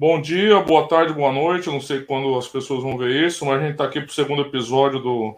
[0.00, 1.66] Bom dia, boa tarde, boa noite.
[1.66, 4.08] Eu não sei quando as pessoas vão ver isso, mas a gente está aqui para
[4.08, 5.34] o segundo episódio do,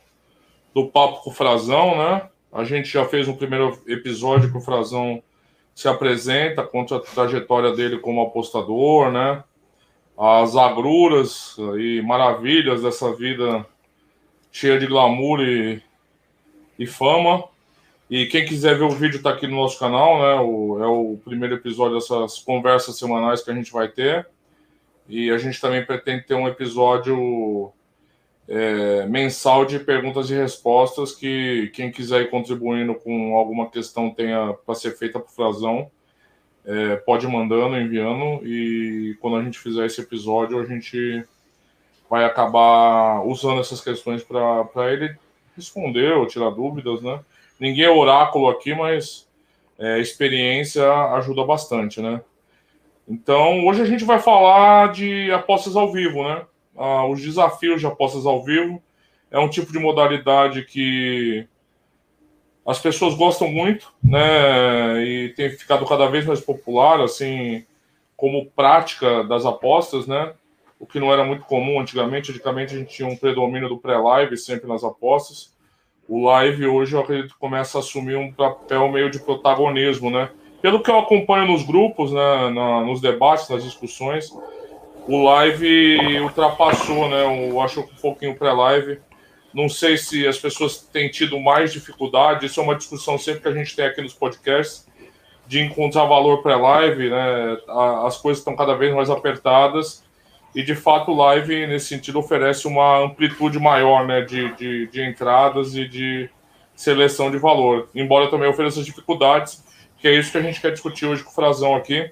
[0.75, 2.29] do Papo com o Frazão, né?
[2.53, 5.23] A gente já fez um primeiro episódio que o Frazão
[5.75, 9.43] se apresenta, conta a trajetória dele como apostador, né?
[10.19, 13.65] As agruras e maravilhas dessa vida
[14.53, 15.83] cheia de glamour e,
[16.79, 17.45] e fama.
[18.11, 20.35] E quem quiser ver o vídeo está aqui no nosso canal, né?
[20.39, 24.29] O, é o primeiro episódio dessas conversas semanais que a gente vai ter.
[25.11, 27.73] E a gente também pretende ter um episódio
[28.49, 34.55] é, mensal de perguntas e respostas que quem quiser ir contribuindo com alguma questão tenha
[34.65, 35.91] para ser feita o Frazão,
[36.65, 41.25] é, pode mandando, enviando, e quando a gente fizer esse episódio, a gente
[42.09, 45.17] vai acabar usando essas questões para ele
[45.57, 47.21] responder ou tirar dúvidas, né?
[47.59, 49.29] Ninguém é oráculo aqui, mas
[49.77, 52.21] é, experiência ajuda bastante, né?
[53.11, 56.47] Então, hoje a gente vai falar de apostas ao vivo, né?
[56.77, 58.81] Ah, os desafios de apostas ao vivo.
[59.33, 61.45] É um tipo de modalidade que
[62.65, 65.05] as pessoas gostam muito, né?
[65.05, 67.67] E tem ficado cada vez mais popular, assim,
[68.17, 70.33] como prática das apostas, né?
[70.79, 72.31] O que não era muito comum antigamente.
[72.31, 75.53] Antigamente a gente tinha um predomínio do pré-live sempre nas apostas.
[76.09, 80.31] O live hoje eu acredito começa a assumir um papel meio de protagonismo, né?
[80.63, 84.31] Pelo que eu acompanho nos grupos, né, na, nos debates, nas discussões,
[85.07, 87.49] o live ultrapassou, né?
[87.51, 89.01] Eu acho um pouquinho pré-live.
[89.53, 92.47] Não sei se as pessoas têm tido mais dificuldade.
[92.47, 94.87] Isso é uma discussão sempre que a gente tem aqui nos podcasts
[95.47, 97.59] de encontrar valor pré-live, né?
[98.07, 100.05] As coisas estão cada vez mais apertadas
[100.55, 104.21] e de fato o live nesse sentido oferece uma amplitude maior, né?
[104.21, 106.31] De, de, de entradas e de
[106.77, 107.89] seleção de valor.
[107.95, 109.65] Embora também ofereça dificuldades
[110.01, 112.11] que é isso que a gente quer discutir hoje com o Frazão aqui.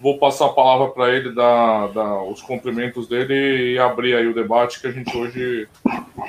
[0.00, 4.34] Vou passar a palavra para ele, dar, dar os cumprimentos dele e abrir aí o
[4.34, 5.66] debate que a gente hoje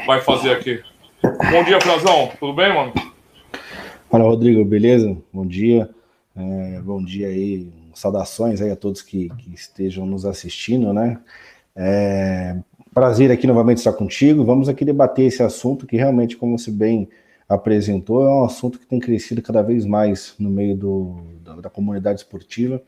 [0.07, 0.81] vai fazer aqui.
[1.21, 2.31] Bom dia, Frazão.
[2.39, 2.93] Tudo bem, mano?
[4.09, 4.63] Fala, Rodrigo.
[4.65, 5.15] Beleza?
[5.31, 5.89] Bom dia.
[6.35, 7.67] É, bom dia aí.
[7.93, 11.19] Saudações aí a todos que, que estejam nos assistindo, né?
[11.75, 12.55] É,
[12.93, 14.45] prazer aqui novamente estar contigo.
[14.45, 17.09] Vamos aqui debater esse assunto que realmente, como você bem
[17.49, 21.69] apresentou, é um assunto que tem crescido cada vez mais no meio do, da, da
[21.69, 22.79] comunidade esportiva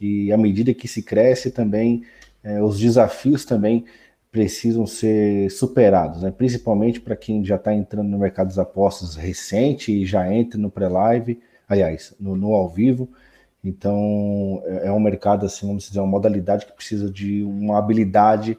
[0.00, 2.02] e à medida que se cresce também,
[2.42, 3.84] é, os desafios também
[4.32, 6.30] precisam ser superados, né?
[6.30, 10.70] principalmente para quem já está entrando no mercado das apostas recente e já entra no
[10.70, 13.08] pré-live, aliás, no, no, ao vivo.
[13.62, 18.56] Então, é, é um mercado, assim, vamos dizer, uma modalidade que precisa de uma habilidade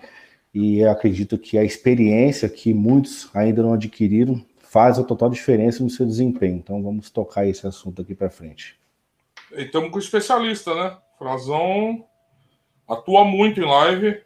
[0.54, 5.84] e eu acredito que a experiência que muitos ainda não adquiriram faz a total diferença
[5.84, 6.58] no seu desempenho.
[6.58, 8.80] Então vamos tocar esse assunto aqui para frente.
[9.52, 10.96] E estamos com o especialista, né?
[11.18, 12.06] Frazão
[12.88, 14.22] atua muito em live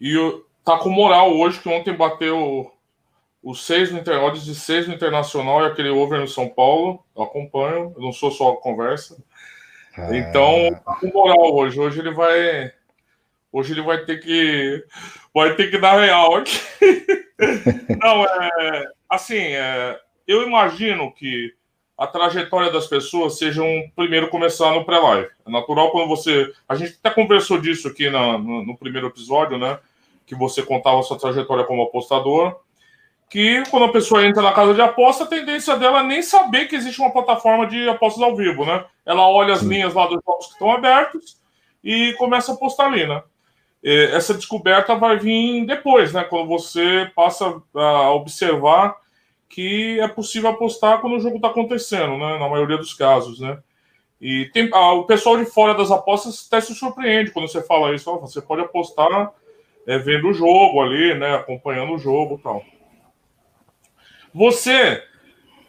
[0.00, 2.72] e tá com moral hoje, que ontem bateu
[3.42, 7.04] os seis no odds de seis no Internacional e aquele over no São Paulo.
[7.16, 9.16] Eu acompanho, eu não sou só a conversa.
[9.96, 10.16] Ah.
[10.16, 11.80] Então, tá com moral hoje.
[11.80, 12.72] Hoje ele vai.
[13.50, 14.84] Hoje ele vai ter que.
[15.34, 16.58] Vai ter que dar real aqui.
[18.00, 21.54] não, é assim, é, eu imagino que
[21.98, 25.28] a trajetória das pessoas seja um primeiro começar no pré-live.
[25.44, 26.52] É natural quando você.
[26.68, 29.80] A gente até conversou disso aqui na, no, no, primeiro episódio, né?
[30.24, 32.60] Que você contava a sua trajetória como apostador.
[33.28, 36.66] Que quando a pessoa entra na casa de aposta, a tendência dela é nem saber
[36.66, 38.84] que existe uma plataforma de apostas ao vivo, né?
[39.04, 41.36] Ela olha as linhas lá dos jogos que estão abertos
[41.82, 43.22] e começa a apostar ali, né?
[43.82, 46.24] Essa descoberta vai vir depois, né?
[46.24, 48.96] Quando você passa a observar
[49.48, 52.38] que é possível apostar quando o jogo está acontecendo, né?
[52.38, 53.58] Na maioria dos casos, né?
[54.20, 57.94] E tem, ah, o pessoal de fora das apostas até se surpreende quando você fala
[57.94, 58.18] isso.
[58.18, 59.32] você pode apostar
[59.86, 61.36] é, vendo o jogo ali, né?
[61.36, 62.64] Acompanhando o jogo tal.
[64.34, 65.02] Você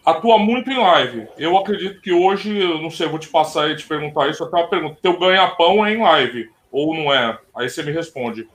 [0.04, 1.28] atua muito em live.
[1.38, 2.52] Eu acredito que hoje,
[2.82, 4.44] não sei, vou te passar e te perguntar isso.
[4.44, 7.38] Até uma pergunta: teu ganha-pão é em live ou não é?
[7.56, 8.48] Aí você me responde.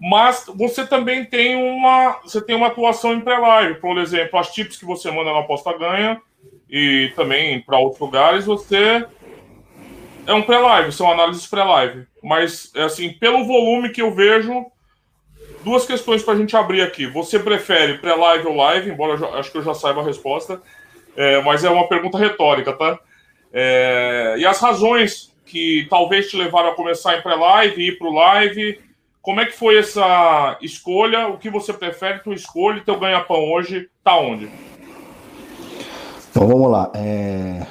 [0.00, 4.76] Mas você também tem uma, você tem uma atuação em pré-live, por exemplo, as tips
[4.76, 6.20] que você manda na aposta ganha
[6.68, 9.06] e também para outros lugares, você
[10.26, 12.06] é um pré-live, são análises pré-live.
[12.22, 14.66] Mas é assim, pelo volume que eu vejo,
[15.62, 17.06] duas questões para a gente abrir aqui.
[17.06, 18.90] Você prefere pré-live ou live?
[18.90, 20.60] Embora eu acho que eu já saiba a resposta,
[21.16, 22.98] é, mas é uma pergunta retórica, tá?
[23.52, 28.12] É, e as razões que talvez te levaram a começar em pré-live, ir para o
[28.12, 28.80] live.
[29.22, 31.28] Como é que foi essa escolha?
[31.28, 32.18] O que você prefere?
[32.24, 34.50] Tu escolhe, teu ganha-pão hoje tá onde?
[36.28, 36.90] Então vamos lá.
[36.96, 37.64] É...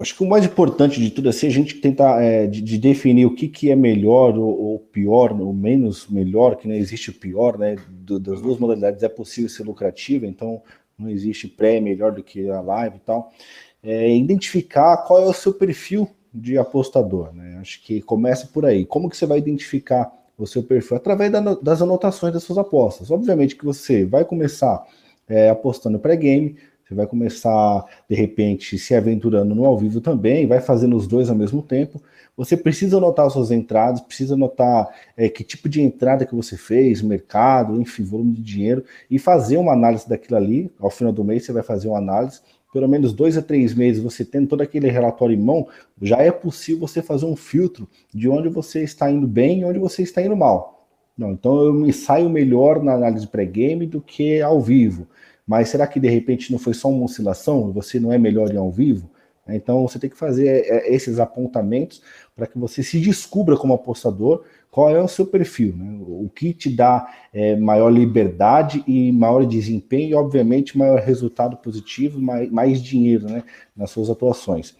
[0.00, 2.76] Acho que o mais importante de tudo é assim, a gente tentar é, de, de,
[2.76, 7.10] definir o que, que é melhor ou, ou, pior, ou menos melhor, que não existe
[7.10, 7.76] o pior, né?
[7.88, 10.60] Do, das duas modalidades é possível ser lucrativa, então
[10.98, 13.32] não existe pré melhor do que a live e tal.
[13.80, 17.58] É, identificar qual é o seu perfil de apostador, né?
[17.60, 18.84] Acho que começa por aí.
[18.84, 20.96] Como que você vai identificar o seu perfil?
[20.96, 23.10] Através da, das anotações das suas apostas.
[23.10, 24.84] Obviamente que você vai começar
[25.28, 26.56] é, apostando pré-game,
[26.92, 31.30] você vai começar, de repente, se aventurando no ao vivo também, vai fazendo os dois
[31.30, 32.02] ao mesmo tempo.
[32.36, 37.00] Você precisa anotar suas entradas, precisa anotar é, que tipo de entrada que você fez,
[37.02, 40.70] mercado, enfim, volume de dinheiro, e fazer uma análise daquilo ali.
[40.78, 42.40] Ao final do mês, você vai fazer uma análise.
[42.72, 45.68] Pelo menos dois a três meses, você tendo todo aquele relatório em mão,
[46.00, 49.78] já é possível você fazer um filtro de onde você está indo bem e onde
[49.78, 50.88] você está indo mal.
[51.16, 55.06] Não, então eu me saio melhor na análise pré-game do que ao vivo.
[55.46, 57.70] Mas será que de repente não foi só uma oscilação?
[57.72, 59.10] Você não é melhor em ao vivo?
[59.48, 62.02] Então você tem que fazer é, é, esses apontamentos
[62.34, 65.98] para que você se descubra como apostador qual é o seu perfil, né?
[66.00, 72.18] o que te dá é, maior liberdade e maior desempenho e, obviamente, maior resultado positivo,
[72.18, 73.44] mais, mais dinheiro né,
[73.76, 74.74] nas suas atuações.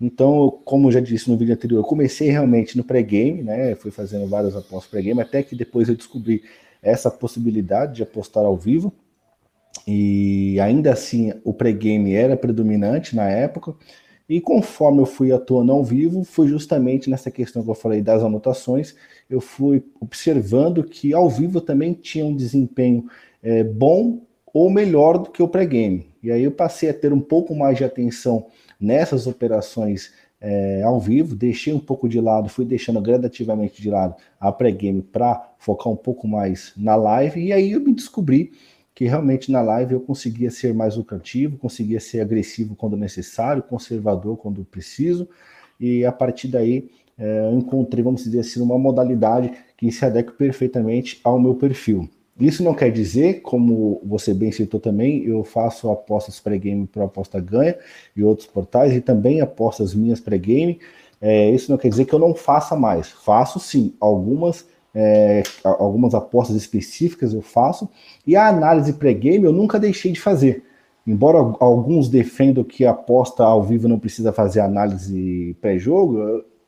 [0.00, 3.74] Então, como eu já disse no vídeo anterior, eu comecei realmente no pré-game, né?
[3.74, 6.42] Fui fazendo várias apostas pré-game, até que depois eu descobri
[6.80, 8.92] essa possibilidade de apostar ao vivo
[9.86, 13.74] e ainda assim o pré-game era predominante na época.
[14.28, 18.22] E conforme eu fui atuando ao vivo, foi justamente nessa questão que eu falei das
[18.22, 18.94] anotações,
[19.28, 23.06] eu fui observando que ao vivo também tinha um desempenho
[23.42, 24.20] é, bom
[24.52, 26.10] ou melhor do que o pré-game.
[26.22, 28.46] E aí eu passei a ter um pouco mais de atenção
[28.78, 34.14] nessas operações é, ao vivo, deixei um pouco de lado, fui deixando gradativamente de lado
[34.38, 38.52] a pré-game para focar um pouco mais na live, e aí eu me descobri
[38.98, 44.36] que realmente na live eu conseguia ser mais lucrativo, conseguia ser agressivo quando necessário, conservador
[44.36, 45.28] quando preciso,
[45.78, 50.32] e a partir daí é, eu encontrei, vamos dizer assim, uma modalidade que se adequa
[50.32, 52.08] perfeitamente ao meu perfil.
[52.40, 57.38] Isso não quer dizer, como você bem citou também, eu faço apostas pré-game para aposta
[57.38, 57.76] ganha
[58.16, 60.80] e outros portais, e também apostas minhas pré-game.
[61.20, 63.08] É, isso não quer dizer que eu não faça mais.
[63.08, 64.66] Faço sim, algumas
[65.00, 67.88] é, algumas apostas específicas eu faço,
[68.26, 70.64] e a análise pré-game eu nunca deixei de fazer.
[71.06, 76.18] Embora alguns defendam que a aposta ao vivo não precisa fazer análise pré-jogo,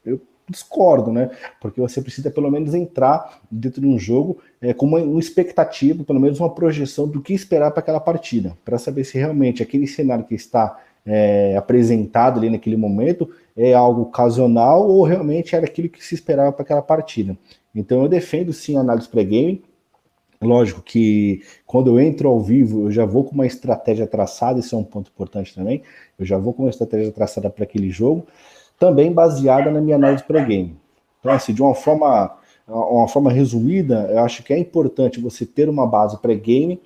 [0.04, 1.30] eu, discordo, né?
[1.60, 6.02] Porque você precisa pelo menos entrar dentro de um jogo é, com uma, uma expectativa,
[6.02, 9.86] pelo menos uma projeção do que esperar para aquela partida, para saber se realmente aquele
[9.86, 15.88] cenário que está é, apresentado ali naquele momento é algo ocasional ou realmente era aquilo
[15.88, 17.36] que se esperava para aquela partida.
[17.75, 19.62] Então eu defendo sim a análise pré-game.
[20.43, 24.75] Lógico que quando eu entro ao vivo, eu já vou com uma estratégia traçada, isso
[24.75, 25.82] é um ponto importante também.
[26.19, 28.26] Eu já vou com uma estratégia traçada para aquele jogo,
[28.78, 30.76] também baseada na minha análise pré-game.
[31.20, 32.34] Então, assim, de uma forma,
[32.67, 36.81] uma forma resumida, eu acho que é importante você ter uma base pré-game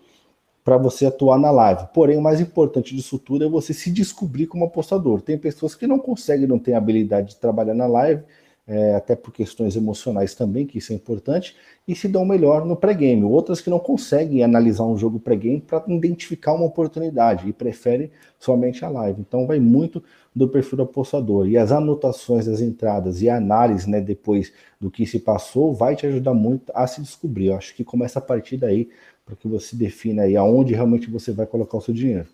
[0.64, 1.86] para você atuar na live.
[1.92, 5.20] Porém, o mais importante disso tudo é você se descobrir como apostador.
[5.20, 8.22] Tem pessoas que não conseguem, não têm habilidade de trabalhar na live,
[8.66, 11.54] é, até por questões emocionais também, que isso é importante,
[11.86, 13.22] e se dão melhor no pré-game.
[13.22, 18.84] Outras que não conseguem analisar um jogo pré-game para identificar uma oportunidade e preferem somente
[18.84, 19.20] a live.
[19.20, 20.02] Então vai muito
[20.34, 21.46] do perfil do apostador.
[21.46, 25.94] E as anotações das entradas e a análise né, depois do que se passou vai
[25.94, 27.46] te ajudar muito a se descobrir.
[27.46, 28.88] Eu acho que começa a partir daí
[29.26, 32.26] para que você defina aí aonde realmente você vai colocar o seu dinheiro.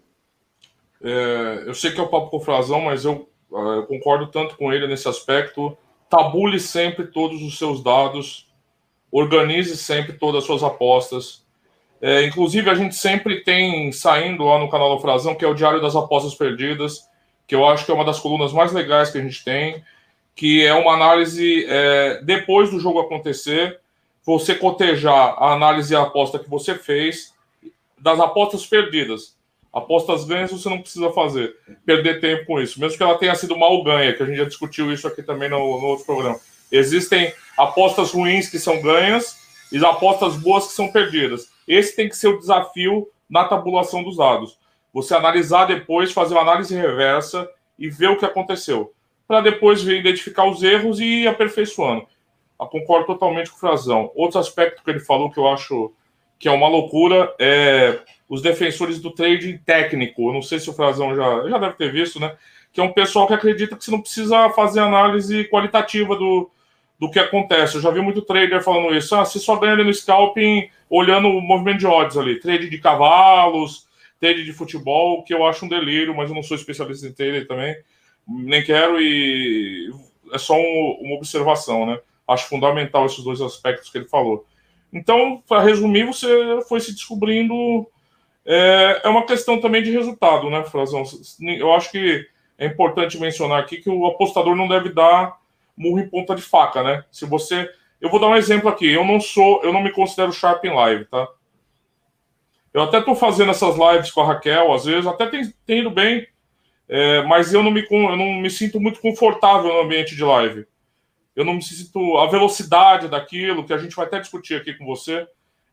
[1.03, 4.29] É, eu sei que é o papo com o Frazão, mas eu, ah, eu concordo
[4.29, 5.77] tanto com ele nesse aspecto
[6.11, 8.49] tabule sempre todos os seus dados,
[9.13, 11.47] organize sempre todas as suas apostas.
[12.03, 15.55] É, inclusive, a gente sempre tem saindo lá no canal do Frazão, que é o
[15.55, 17.09] Diário das Apostas Perdidas,
[17.47, 19.83] que eu acho que é uma das colunas mais legais que a gente tem,
[20.35, 23.81] que é uma análise é, depois do jogo acontecer,
[24.25, 27.35] você cotejar a análise e a aposta que você fez
[27.99, 29.37] das apostas perdidas.
[29.73, 31.55] Apostas ganhas você não precisa fazer,
[31.87, 34.45] perder tempo com isso, mesmo que ela tenha sido mal ganha, que a gente já
[34.45, 36.41] discutiu isso aqui também no, no outro programa.
[36.73, 39.37] Existem apostas ruins que são ganhas
[39.73, 41.49] e apostas boas que são perdidas.
[41.67, 44.59] Esse tem que ser o desafio na tabulação dos dados.
[44.93, 47.49] Você analisar depois, fazer uma análise reversa
[47.79, 48.93] e ver o que aconteceu,
[49.27, 52.07] para depois ver, identificar os erros e ir aperfeiçoando.
[52.61, 54.11] Eu concordo totalmente com o Frazão.
[54.15, 55.93] Outro aspecto que ele falou que eu acho
[56.39, 58.01] que é uma loucura é
[58.31, 60.29] os defensores do trading técnico.
[60.29, 62.37] Eu não sei se o Frazão já, já deve ter visto, né?
[62.73, 66.49] Que é um pessoal que acredita que você não precisa fazer análise qualitativa do,
[66.97, 67.75] do que acontece.
[67.75, 69.17] Eu já vi muito trader falando isso.
[69.17, 72.39] Ah, você só ganha ali no scalping olhando o movimento de odds ali.
[72.39, 73.89] Trade de cavalos,
[74.21, 77.49] trade de futebol, que eu acho um delírio, mas eu não sou especialista em trader
[77.49, 77.77] também.
[78.29, 79.91] nem quero e
[80.33, 81.99] é só um, uma observação, né?
[82.29, 84.47] Acho fundamental esses dois aspectos que ele falou.
[84.93, 86.29] Então, para resumir, você
[86.69, 87.89] foi se descobrindo.
[88.45, 91.03] É, é, uma questão também de resultado, né, Frazão?
[91.41, 92.27] Eu acho que
[92.59, 95.39] é importante mencionar aqui que o apostador não deve dar
[95.77, 97.05] murro em ponta de faca, né?
[97.11, 97.71] Se você.
[98.01, 98.91] Eu vou dar um exemplo aqui.
[98.91, 101.29] Eu não sou, eu não me considero sharp em live, tá?
[102.73, 105.91] Eu até estou fazendo essas lives com a Raquel, às vezes, até tem, tem ido
[105.91, 106.27] bem,
[106.89, 110.67] é, mas eu não, me, eu não me sinto muito confortável no ambiente de live.
[111.35, 114.85] Eu não me sinto a velocidade daquilo, que a gente vai até discutir aqui com
[114.85, 115.27] você,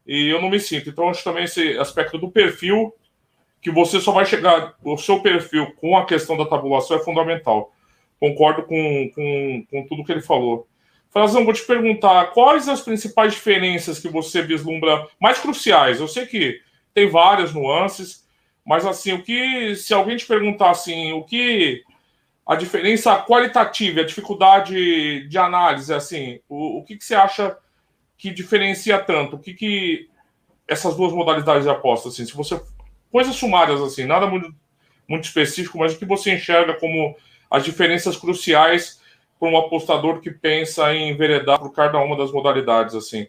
[0.08, 0.90] e eu não me sinto.
[0.90, 2.94] Então, acho também esse aspecto do perfil,
[3.62, 7.74] que você só vai chegar, o seu perfil com a questão da tabulação é fundamental.
[8.20, 10.68] Concordo com, com, com tudo que ele falou.
[11.10, 16.00] Frazão, vou te perguntar, quais as principais diferenças que você vislumbra mais cruciais?
[16.00, 16.62] Eu sei que
[16.94, 18.26] tem várias nuances,
[18.66, 21.84] mas assim, o que se alguém te perguntar assim, o que
[22.46, 27.58] a diferença qualitativa, a dificuldade de análise, assim, o, o que, que você acha
[28.18, 29.36] que diferencia tanto?
[29.36, 30.10] O que, que
[30.68, 32.60] essas duas modalidades de aposta, assim, se você
[33.12, 34.54] coisas sumárias assim, nada muito,
[35.08, 37.16] muito específico, mas o que você enxerga como
[37.50, 39.00] as diferenças cruciais
[39.40, 43.28] para um apostador que pensa em enveredar por cada uma das modalidades, assim.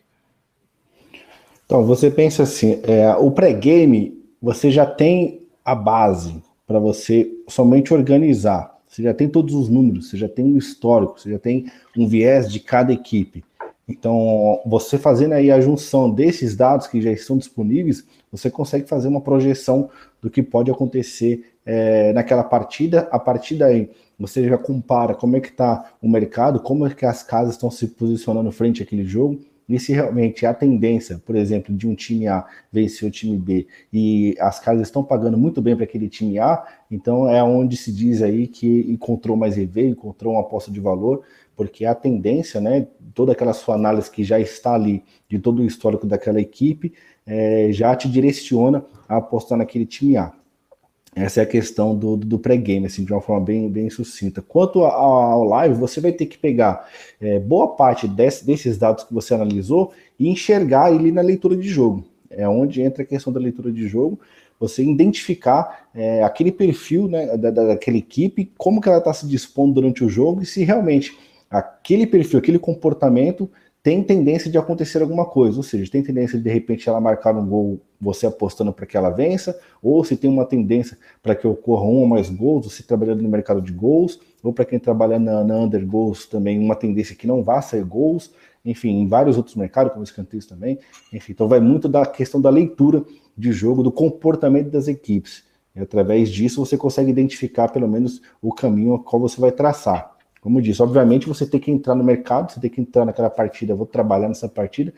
[1.65, 7.93] Então, você pensa assim, é, o pré-game, você já tem a base para você somente
[7.93, 8.75] organizar.
[8.87, 12.09] Você já tem todos os números, você já tem o histórico, você já tem um
[12.09, 13.45] viés de cada equipe.
[13.89, 19.09] Então, você fazendo aí a junção desses dados que já estão disponíveis, você consegue fazer
[19.09, 19.89] uma projeção
[20.21, 23.09] do que pode acontecer é, naquela partida.
[23.11, 27.07] A partir daí, você já compara como é que está o mercado, como é que
[27.07, 31.77] as casas estão se posicionando frente àquele jogo, e se realmente a tendência, por exemplo,
[31.77, 35.77] de um time A vencer o time B e as casas estão pagando muito bem
[35.77, 40.33] para aquele time A, então é onde se diz aí que encontrou mais EV, encontrou
[40.33, 41.23] uma aposta de valor,
[41.59, 45.67] porque a tendência, né, toda aquela sua análise que já está ali, de todo o
[45.67, 46.95] histórico daquela equipe,
[47.27, 50.33] é, já te direciona a apostar naquele time A.
[51.17, 54.41] Essa é a questão do, do pré-game, assim, de uma forma bem, bem sucinta.
[54.41, 56.89] Quanto ao live, você vai ter que pegar
[57.21, 61.69] é, boa parte desse, desses dados que você analisou e enxergar ele na leitura de
[61.69, 62.05] jogo.
[62.31, 64.21] É onde entra a questão da leitura de jogo,
[64.61, 69.75] você identificar é, aquele perfil né, da, daquela equipe, como que ela está se dispondo
[69.75, 71.19] durante o jogo e se realmente
[71.51, 73.51] aquele perfil, aquele comportamento
[73.83, 77.35] tem tendência de acontecer alguma coisa, ou seja, tem tendência de de repente ela marcar
[77.35, 81.47] um gol, você apostando para que ela vença, ou se tem uma tendência para que
[81.47, 85.19] ocorra um ou mais gols, você trabalhando no mercado de gols, ou para quem trabalha
[85.19, 88.33] na, na under goals também, uma tendência que não vá sair gols,
[88.65, 90.79] enfim, em vários outros mercados, como escanteios também,
[91.13, 93.05] enfim, então vai muito da questão da leitura
[93.37, 95.45] de jogo, do comportamento das equipes.
[95.75, 100.18] E através disso você consegue identificar pelo menos o caminho a qual você vai traçar.
[100.41, 103.75] Como disse, obviamente você tem que entrar no mercado, você tem que entrar naquela partida,
[103.75, 104.93] vou trabalhar nessa partida,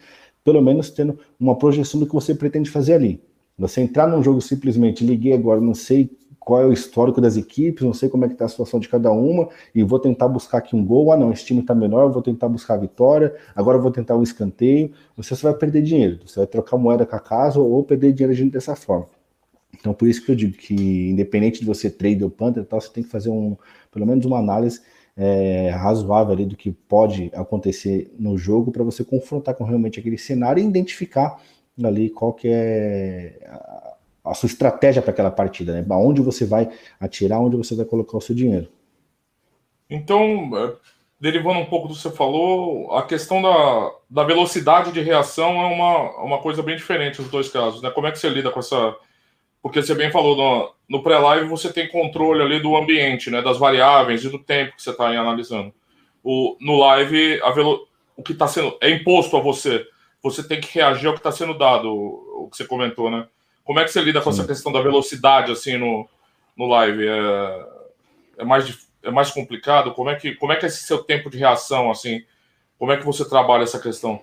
[0.44, 3.22] pelo menos tendo uma projeção do que você pretende fazer ali.
[3.58, 7.84] Você entrar num jogo simplesmente, liguei agora, não sei qual é o histórico das equipes,
[7.84, 10.58] não sei como é que está a situação de cada uma, e vou tentar buscar
[10.58, 13.76] aqui um gol, ah não, esse time está menor, vou tentar buscar a vitória, agora
[13.76, 17.20] vou tentar um escanteio, você só vai perder dinheiro, você vai trocar moeda com a
[17.20, 19.06] casa ou perder dinheiro dessa forma.
[19.78, 22.90] Então por isso que eu digo que independente de você trade ou panther, tal, você
[22.90, 23.56] tem que fazer um,
[23.92, 24.80] pelo menos uma análise
[25.16, 30.18] é, razoável ali do que pode acontecer no jogo para você confrontar com realmente aquele
[30.18, 31.40] cenário e identificar
[31.82, 33.96] ali qual que é a,
[34.30, 35.84] a sua estratégia para aquela partida, né?
[35.96, 38.68] Onde você vai atirar, onde você vai colocar o seu dinheiro.
[39.88, 40.72] Então, é,
[41.20, 45.66] derivando um pouco do que você falou, a questão da, da velocidade de reação é
[45.66, 47.90] uma, uma coisa bem diferente nos dois casos, né?
[47.90, 48.96] Como é que você lida com essa
[49.62, 53.58] porque você bem falou, no, no pré-live você tem controle ali do ambiente, né, das
[53.58, 55.72] variáveis e do tempo que você está analisando.
[56.22, 57.86] O, no live, a velo,
[58.16, 59.86] o que está sendo é imposto a você.
[60.22, 63.26] Você tem que reagir ao que está sendo dado, o, o, que você comentou, né?
[63.64, 66.08] Como é que você lida com essa questão da velocidade assim no,
[66.56, 67.06] no live?
[67.06, 67.66] É,
[68.38, 69.92] é, mais, é mais complicado?
[69.94, 72.24] Como é, que, como é que é esse seu tempo de reação assim?
[72.78, 74.20] Como é que você trabalha essa questão?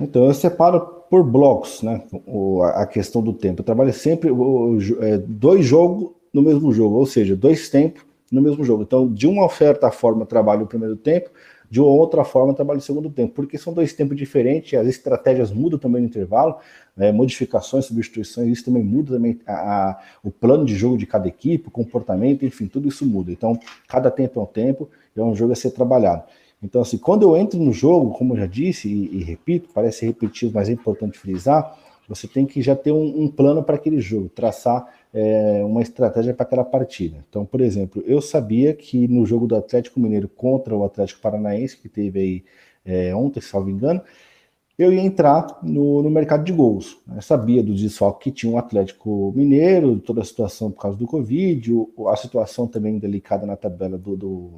[0.00, 2.04] Então, eu separo por blocos, né?
[2.24, 3.60] O, a questão do tempo.
[3.60, 8.40] Eu trabalho sempre o, é, dois jogos no mesmo jogo, ou seja, dois tempos no
[8.40, 8.84] mesmo jogo.
[8.84, 11.28] Então, de uma certa forma, trabalho o primeiro tempo,
[11.68, 15.78] de outra forma, trabalho o segundo tempo, porque são dois tempos diferentes, as estratégias mudam
[15.78, 16.56] também no intervalo,
[16.96, 17.10] né?
[17.10, 21.68] modificações, substituições, isso também muda também a, a, o plano de jogo de cada equipe,
[21.68, 23.32] o comportamento, enfim, tudo isso muda.
[23.32, 26.24] Então, cada tempo é um tempo, é um jogo a ser trabalhado.
[26.62, 30.04] Então, assim, quando eu entro no jogo, como eu já disse e, e repito, parece
[30.04, 34.00] repetido, mas é importante frisar, você tem que já ter um, um plano para aquele
[34.00, 37.24] jogo, traçar é, uma estratégia para aquela partida.
[37.28, 41.76] Então, por exemplo, eu sabia que no jogo do Atlético Mineiro contra o Atlético Paranaense,
[41.76, 42.44] que teve aí
[42.84, 44.00] é, ontem, me engano,
[44.80, 46.96] eu ia entrar no, no mercado de gols.
[47.14, 50.96] Eu sabia do desfalque que tinha o um Atlético Mineiro, toda a situação por causa
[50.96, 51.70] do Covid,
[52.08, 54.50] a situação também delicada na tabela do, do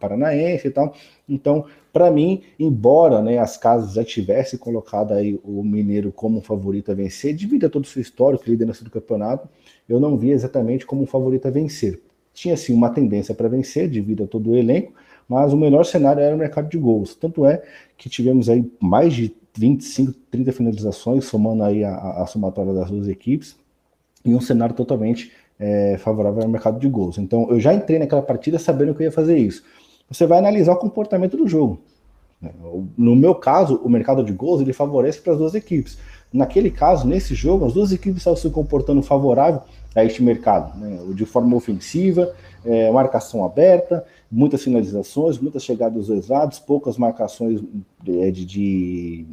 [0.00, 0.92] Paranaense e tal.
[1.28, 6.90] Então, para mim, embora né, as casas já tivessem colocado aí o Mineiro como favorito
[6.90, 9.48] a vencer, devido a todo o seu histórico, liderança do campeonato,
[9.88, 12.02] eu não via exatamente como um favorito a vencer.
[12.34, 14.92] Tinha sim uma tendência para vencer, devido a todo o elenco,
[15.28, 17.14] mas o melhor cenário era o mercado de gols.
[17.14, 17.62] Tanto é
[17.96, 23.08] que tivemos aí mais de 25, 30 finalizações, somando aí a, a somatória das duas
[23.08, 23.56] equipes,
[24.24, 27.18] e um cenário totalmente é, favorável ao mercado de gols.
[27.18, 29.62] Então, eu já entrei naquela partida sabendo que eu ia fazer isso.
[30.10, 31.80] Você vai analisar o comportamento do jogo.
[32.96, 35.98] No meu caso, o mercado de gols ele favorece para as duas equipes.
[36.32, 39.62] Naquele caso, nesse jogo, as duas equipes estavam se comportando favorável
[39.94, 41.00] a este mercado, né?
[41.14, 42.32] de forma ofensiva,
[42.64, 47.60] é, marcação aberta, muitas finalizações, muitas chegadas dos dois lados, poucas marcações
[48.02, 49.26] de, de, de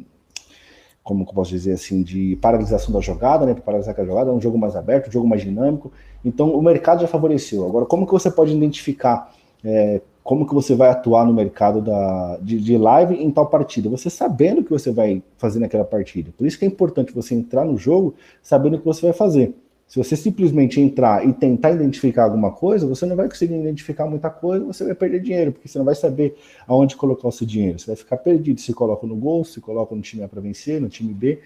[1.02, 4.32] como que posso dizer assim, de paralisação da jogada, né, para paralisar a jogada, é
[4.32, 5.92] um jogo mais aberto, um jogo mais dinâmico,
[6.24, 7.64] então o mercado já favoreceu.
[7.66, 9.32] Agora, como que você pode identificar
[9.64, 13.88] é, como que você vai atuar no mercado da, de, de, live em tal partida?
[13.88, 16.32] Você sabendo o que você vai fazer naquela partida.
[16.36, 18.12] Por isso que é importante você entrar no jogo
[18.42, 19.54] sabendo o que você vai fazer.
[19.86, 24.28] Se você simplesmente entrar e tentar identificar alguma coisa, você não vai conseguir identificar muita
[24.28, 27.78] coisa, você vai perder dinheiro, porque você não vai saber aonde colocar o seu dinheiro.
[27.78, 30.80] Você vai ficar perdido se coloca no gol, se coloca no time A para vencer,
[30.80, 31.38] no time B.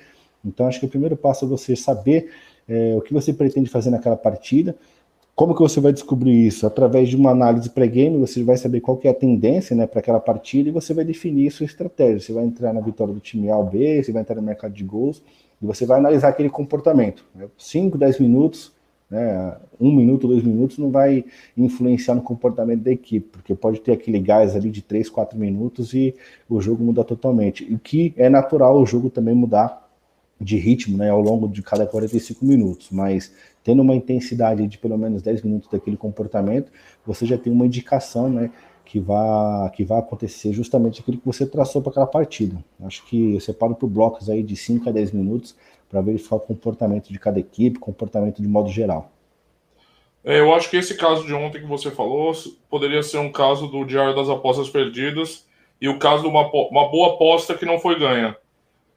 [0.42, 2.30] Então, acho que o primeiro passo é você saber
[2.66, 4.74] é, o que você pretende fazer naquela partida.
[5.34, 6.66] Como que você vai descobrir isso?
[6.66, 10.00] Através de uma análise pré-game, você vai saber qual que é a tendência né, para
[10.00, 12.20] aquela partida e você vai definir sua estratégia.
[12.20, 14.72] Você vai entrar na vitória do time A ou B, você vai entrar no mercado
[14.72, 15.22] de gols
[15.60, 17.24] e você vai analisar aquele comportamento.
[17.58, 18.06] 5, né?
[18.06, 18.72] 10 minutos,
[19.10, 21.24] né, um minuto, dois minutos, não vai
[21.56, 25.92] influenciar no comportamento da equipe, porque pode ter aquele gás ali de 3, 4 minutos
[25.92, 26.14] e
[26.48, 27.64] o jogo muda totalmente.
[27.64, 29.88] E que é natural o jogo também mudar
[30.40, 33.32] de ritmo né, ao longo de cada 45 minutos, mas
[33.62, 36.72] tendo uma intensidade de pelo menos 10 minutos daquele comportamento,
[37.04, 38.50] você já tem uma indicação né,
[38.90, 42.56] que vai, que vai acontecer justamente aquilo que você traçou para aquela partida.
[42.82, 45.56] Acho que eu separo por blocos aí de 5 a 10 minutos
[45.88, 49.12] para verificar o comportamento de cada equipe, comportamento de modo geral.
[50.24, 52.32] É, eu acho que esse caso de ontem que você falou
[52.68, 55.46] poderia ser um caso do Diário das Apostas Perdidas
[55.80, 58.36] e o caso de uma, uma boa aposta que não foi ganha.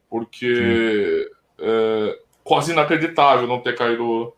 [0.10, 1.30] Porque
[1.60, 4.34] é quase inacreditável não ter caído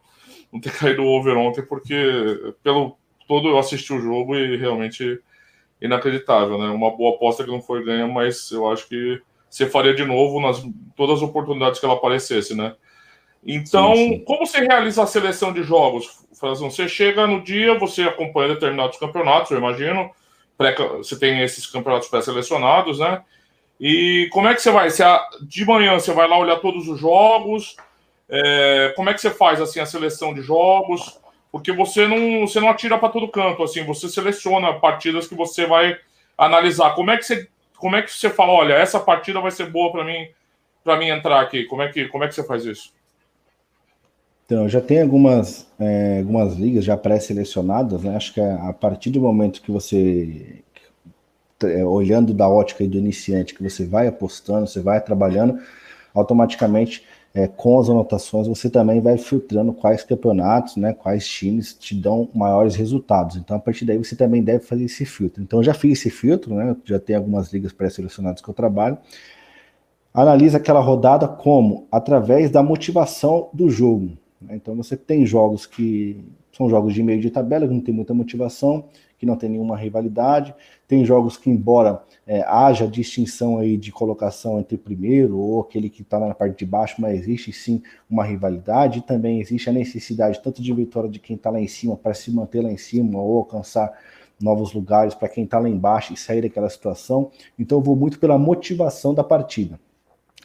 [0.51, 5.19] não ter caído o over ontem, porque pelo todo eu assisti o jogo e realmente
[5.85, 6.67] inacreditável, né?
[6.69, 10.39] Uma boa aposta que não foi ganha, mas eu acho que você faria de novo
[10.41, 10.61] nas
[10.95, 12.75] todas as oportunidades que ela aparecesse, né?
[13.45, 14.19] Então, sim, sim.
[14.25, 16.69] como você realiza a seleção de jogos, Frazão?
[16.69, 20.09] Você chega no dia, você acompanha determinados campeonatos, eu imagino,
[20.57, 23.21] pré, você tem esses campeonatos pré-selecionados, né?
[23.79, 24.89] E como é que você vai?
[24.89, 25.03] Você,
[25.43, 27.75] de manhã você vai lá olhar todos os jogos?
[28.27, 31.19] É, como é que você faz assim a seleção de jogos?
[31.55, 35.65] Porque você não, você não atira para todo canto, assim, você seleciona partidas que você
[35.65, 35.97] vai
[36.37, 36.93] analisar.
[36.95, 39.89] Como é que você, como é que você fala, olha, essa partida vai ser boa
[39.89, 40.27] para mim,
[40.83, 41.63] para mim entrar aqui?
[41.63, 42.91] Como é que, como é que você faz isso?
[44.45, 48.17] Então, já tem algumas, é, algumas ligas já pré-selecionadas, né?
[48.17, 50.61] Acho que a partir do momento que você,
[51.63, 55.57] é, olhando da ótica do iniciante, que você vai apostando, você vai trabalhando,
[56.13, 61.93] automaticamente é, com as anotações, você também vai filtrando quais campeonatos, né, quais times te
[61.93, 63.35] dão maiores resultados.
[63.35, 65.43] Então, a partir daí, você também deve fazer esse filtro.
[65.43, 68.97] Então, já fiz esse filtro, né, já tem algumas ligas pré-selecionadas que eu trabalho.
[70.13, 71.85] Analisa aquela rodada como?
[71.91, 74.17] Através da motivação do jogo.
[74.45, 74.55] Né?
[74.55, 78.13] Então, você tem jogos que são jogos de meio de tabela, que não tem muita
[78.13, 78.85] motivação,
[79.17, 80.53] que não tem nenhuma rivalidade.
[80.87, 85.89] Tem jogos que, embora é, haja distinção aí de colocação entre o primeiro ou aquele
[85.89, 90.41] que está na parte de baixo, mas existe sim uma rivalidade, também existe a necessidade
[90.41, 93.19] tanto de vitória de quem está lá em cima para se manter lá em cima
[93.19, 93.91] ou alcançar
[94.41, 97.31] novos lugares para quem está lá embaixo e sair daquela situação.
[97.57, 99.79] Então eu vou muito pela motivação da partida.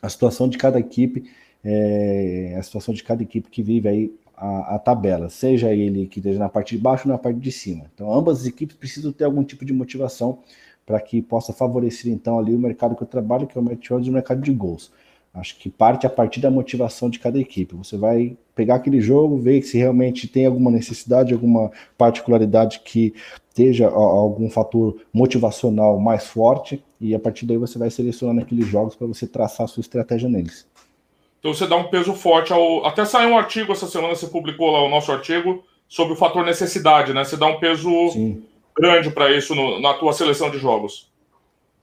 [0.02, 1.30] A situação de cada equipe,
[1.64, 6.18] é, a situação de cada equipe que vive aí a, a, tabela, seja ele que
[6.18, 7.85] esteja na parte de baixo ou na parte de cima.
[7.94, 10.38] Então ambas as equipes precisam ter algum tipo de motivação
[10.87, 14.03] para que possa favorecer então ali o mercado que eu trabalho, que é o Meteor
[14.03, 14.90] e o mercado de gols.
[15.33, 17.77] Acho que parte a partir da motivação de cada equipe.
[17.77, 23.14] Você vai pegar aquele jogo, ver se realmente tem alguma necessidade, alguma particularidade que
[23.49, 28.96] esteja algum fator motivacional mais forte, e a partir daí você vai selecionando aqueles jogos
[28.96, 30.66] para você traçar a sua estratégia neles.
[31.40, 32.87] Então você dá um peso forte ao.
[32.87, 36.44] Até saiu um artigo essa semana, você publicou lá o nosso artigo sobre o fator
[36.44, 37.24] necessidade, né?
[37.24, 38.44] Você dá um peso Sim.
[38.79, 41.11] grande para isso no, na tua seleção de jogos.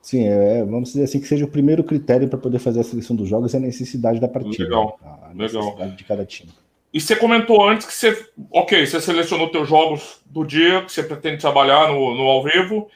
[0.02, 3.16] Sim, é, vamos dizer assim que seja o primeiro critério para poder fazer a seleção
[3.16, 4.64] dos jogos é a necessidade da partida.
[4.64, 4.98] Legal.
[5.04, 5.96] A necessidade legal.
[5.98, 6.50] de cada time.
[6.94, 11.04] E você comentou antes que você, ok, você selecionou teus jogos do dia que você
[11.04, 12.88] pretende trabalhar no, no ao vivo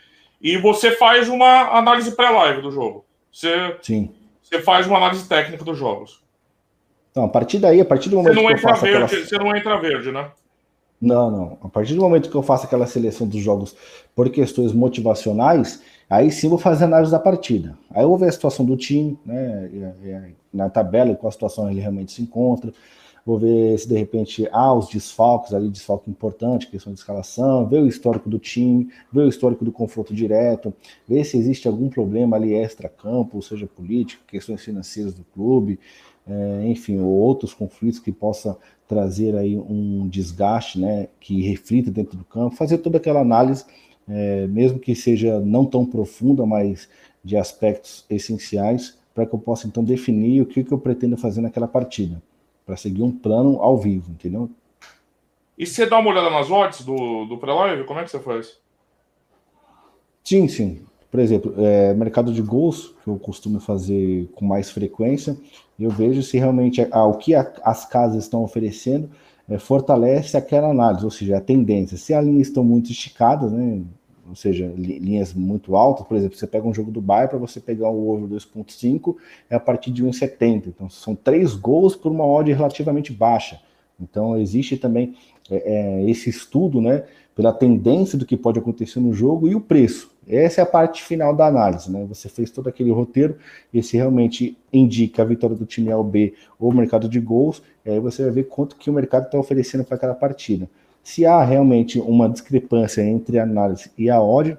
[0.42, 3.04] e você faz uma análise pré-live do jogo.
[3.32, 4.10] Você, Sim.
[4.42, 6.22] Você faz uma análise técnica dos jogos.
[7.12, 9.26] Então, a partir daí, a partir do momento você não que eu faço verde, aquela...
[9.26, 10.32] Você não entra verde, né?
[11.02, 11.58] Não, não.
[11.62, 13.76] A partir do momento que eu faço aquela seleção dos jogos
[14.16, 17.78] por questões motivacionais, aí sim vou fazer análise da partida.
[17.90, 21.82] Aí eu vou ver a situação do time, né, na tabela, qual a situação ele
[21.82, 22.72] realmente se encontra.
[23.26, 27.82] Vou ver se de repente há os desfalques ali, desfalque importante, questão de escalação, ver
[27.82, 30.74] o histórico do time, ver o histórico do confronto direto,
[31.08, 35.80] ver se existe algum problema ali extra-campo, seja político, questões financeiras do clube,
[36.28, 38.58] é, enfim, ou outros conflitos que possa
[38.88, 43.66] trazer aí um desgaste, né, que reflita dentro do campo, fazer toda aquela análise,
[44.08, 46.90] é, mesmo que seja não tão profunda, mas
[47.24, 51.42] de aspectos essenciais, para que eu possa então definir o que, que eu pretendo fazer
[51.42, 52.22] naquela partida,
[52.66, 54.50] para seguir um plano ao vivo, entendeu?
[55.58, 57.84] E você dá uma olhada nas odds do, do pré-live?
[57.84, 58.58] Como é que você faz?
[60.24, 60.82] Sim, sim.
[61.12, 65.38] Por exemplo, é, mercado de gols, que eu costumo fazer com mais frequência,
[65.80, 69.10] eu vejo se realmente ah, o que a, as casas estão oferecendo
[69.50, 71.98] é, fortalece aquela análise, ou seja, a tendência.
[71.98, 73.82] Se as linhas estão muito esticadas, né,
[74.30, 77.60] ou seja, linhas muito altas, por exemplo, você pega um jogo do Bayern para você
[77.60, 79.18] pegar o over 2.5
[79.50, 80.68] é a partir de 1,70.
[80.68, 83.60] Então, são três gols por uma odd relativamente baixa.
[84.00, 85.16] Então, existe também
[85.50, 87.04] é, é, esse estudo, né,
[87.42, 90.12] pela tendência do que pode acontecer no jogo e o preço.
[90.28, 92.06] Essa é a parte final da análise, né?
[92.08, 93.36] Você fez todo aquele roteiro,
[93.74, 97.20] e se realmente indica a vitória do time A ou B ou o mercado de
[97.20, 100.70] gols, aí você vai ver quanto que o mercado está oferecendo para aquela partida.
[101.02, 104.56] Se há realmente uma discrepância entre a análise e a odd,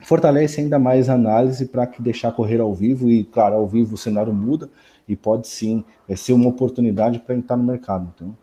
[0.00, 3.96] fortalece ainda mais a análise para que deixar correr ao vivo, e claro, ao vivo
[3.96, 4.70] o cenário muda,
[5.08, 8.12] e pode sim é, ser uma oportunidade para entrar no mercado.
[8.14, 8.36] Então,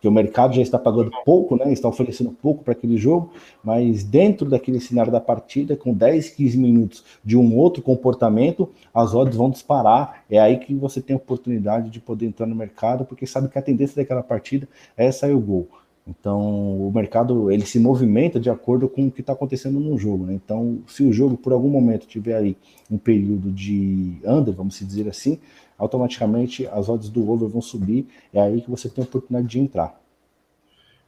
[0.00, 1.72] que o mercado já está pagando pouco, né?
[1.72, 3.32] Está oferecendo pouco para aquele jogo,
[3.62, 9.14] mas dentro daquele cenário da partida, com 10, 15 minutos de um outro comportamento, as
[9.14, 10.24] odds vão disparar.
[10.30, 13.58] É aí que você tem a oportunidade de poder entrar no mercado, porque sabe que
[13.58, 15.68] a tendência daquela partida é sair o gol.
[16.06, 20.26] Então, o mercado ele se movimenta de acordo com o que está acontecendo no jogo.
[20.26, 20.34] Né?
[20.34, 22.56] Então, se o jogo por algum momento tiver aí
[22.90, 25.38] um período de under, vamos dizer assim,
[25.80, 29.58] automaticamente as odds do over vão subir, é aí que você tem a oportunidade de
[29.58, 29.98] entrar.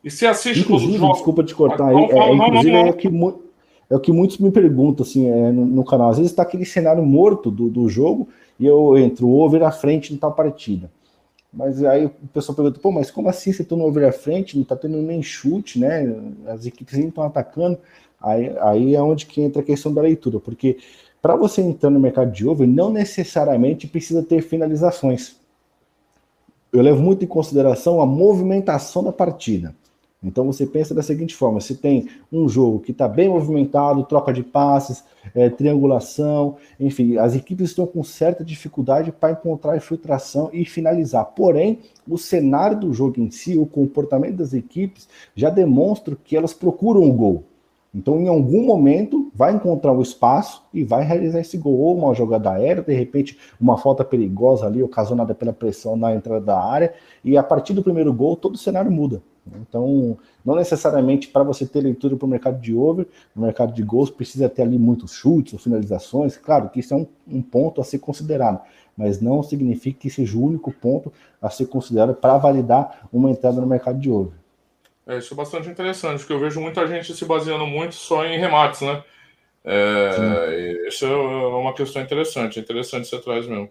[0.02, 3.08] E se assiste inclusive, os desculpa te cortar aí, é, é, inclusive é o que
[3.90, 6.08] é o que muitos me perguntam assim, é, no, no, canal.
[6.08, 8.26] Às vezes está aquele cenário morto do, do jogo
[8.58, 10.90] e eu entro over à frente em tal partida.
[11.52, 14.56] Mas aí o pessoal pergunta, pô, mas como assim você tá no over à frente,
[14.56, 16.10] não está tendo nem chute, né?
[16.46, 17.78] As equipes nem estão atacando.
[18.18, 20.78] Aí, aí é onde que entra a questão da leitura, porque
[21.22, 25.36] para você entrar no mercado de over, não necessariamente precisa ter finalizações.
[26.72, 29.72] Eu levo muito em consideração a movimentação da partida.
[30.20, 34.32] Então você pensa da seguinte forma: se tem um jogo que está bem movimentado, troca
[34.32, 35.04] de passes,
[35.34, 41.24] é, triangulação, enfim, as equipes estão com certa dificuldade para encontrar infiltração e finalizar.
[41.36, 46.52] Porém, o cenário do jogo em si, o comportamento das equipes já demonstra que elas
[46.52, 47.44] procuram o gol.
[47.94, 51.78] Então, em algum momento, vai encontrar o espaço e vai realizar esse gol.
[51.78, 56.40] Ou uma jogada aérea, de repente, uma falta perigosa ali, ocasionada pela pressão na entrada
[56.40, 56.94] da área.
[57.22, 59.22] E a partir do primeiro gol, todo o cenário muda.
[59.60, 63.82] Então, não necessariamente para você ter leitura para o mercado de over, no mercado de
[63.82, 66.36] gols, precisa ter ali muitos chutes ou finalizações.
[66.36, 68.60] Claro que isso é um, um ponto a ser considerado,
[68.96, 73.60] mas não significa que seja o único ponto a ser considerado para validar uma entrada
[73.60, 74.41] no mercado de over.
[75.06, 78.38] É, isso é bastante interessante, porque eu vejo muita gente se baseando muito só em
[78.38, 79.02] remates, né?
[79.64, 83.70] É, isso é uma questão interessante, interessante você traz mesmo.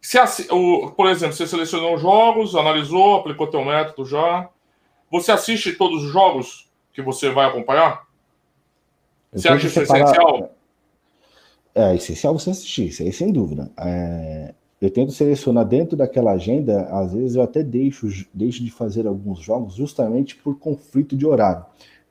[0.00, 0.18] Se,
[0.50, 4.48] o, por exemplo, você selecionou jogos, analisou, aplicou teu método já.
[5.10, 8.04] Você assiste todos os jogos que você vai acompanhar?
[9.32, 10.04] Eu você acha isso separar...
[10.04, 10.54] essencial?
[11.74, 13.70] É, é essencial você assistir, isso aí sem dúvida.
[13.78, 19.06] É, eu tento selecionar dentro daquela agenda, às vezes eu até deixo, deixo de fazer
[19.06, 21.64] alguns jogos justamente por conflito de horário.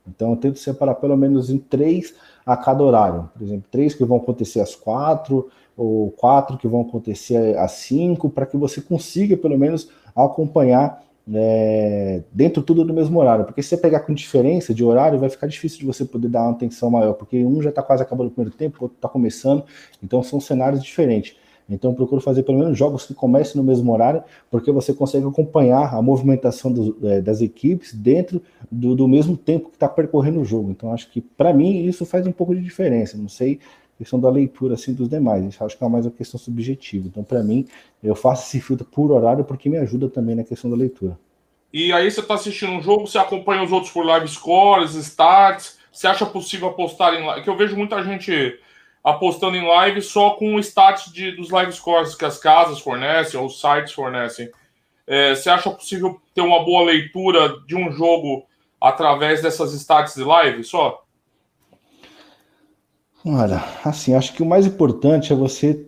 [0.07, 3.29] Então eu tento separar pelo menos em três a cada horário.
[3.33, 8.29] Por exemplo, três que vão acontecer às quatro, ou quatro que vão acontecer às cinco,
[8.29, 11.03] para que você consiga pelo menos acompanhar
[11.33, 13.43] é, dentro tudo do mesmo horário.
[13.43, 16.43] Porque se você pegar com diferença de horário, vai ficar difícil de você poder dar
[16.43, 19.09] uma atenção maior, porque um já está quase acabando o primeiro tempo, o outro está
[19.09, 19.65] começando,
[20.01, 21.35] então são cenários diferentes.
[21.73, 25.93] Então procuro fazer pelo menos jogos que comecem no mesmo horário, porque você consegue acompanhar
[25.93, 30.45] a movimentação do, é, das equipes dentro do, do mesmo tempo que está percorrendo o
[30.45, 30.69] jogo.
[30.71, 33.17] Então acho que para mim isso faz um pouco de diferença.
[33.17, 33.59] Não sei
[33.97, 35.45] questão da leitura assim dos demais.
[35.45, 37.07] Isso acho que é mais uma questão subjetiva.
[37.07, 37.67] Então para mim
[38.03, 41.17] eu faço esse filtro por horário porque me ajuda também na questão da leitura.
[41.73, 45.79] E aí você está assistindo um jogo, você acompanha os outros por live scores, stats.
[45.91, 47.43] Você acha possível apostar em?
[47.43, 48.59] Que eu vejo muita gente
[49.03, 53.39] apostando em live só com o stats de, dos live scores que as casas fornecem
[53.39, 54.49] ou os sites fornecem.
[55.07, 58.45] É, você acha possível ter uma boa leitura de um jogo
[58.79, 61.03] através dessas stats de live só?
[63.25, 65.85] Olha, assim, acho que o mais importante é você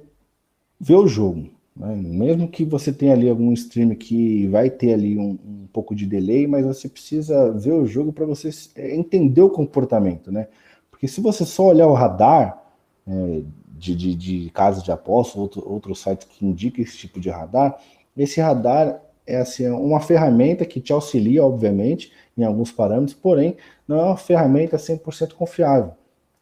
[0.79, 1.49] ver o jogo.
[1.75, 1.95] Né?
[1.95, 6.05] Mesmo que você tenha ali algum stream que vai ter ali um, um pouco de
[6.05, 10.47] delay, mas você precisa ver o jogo para você entender o comportamento, né?
[10.91, 12.62] Porque se você só olhar o radar,
[13.07, 13.41] é,
[13.77, 17.77] de, de, de casas de aposta, outro, outro site que indica esse tipo de radar,
[18.15, 23.55] esse radar é assim, uma ferramenta que te auxilia, obviamente, em alguns parâmetros, porém,
[23.87, 25.93] não é uma ferramenta 100% confiável.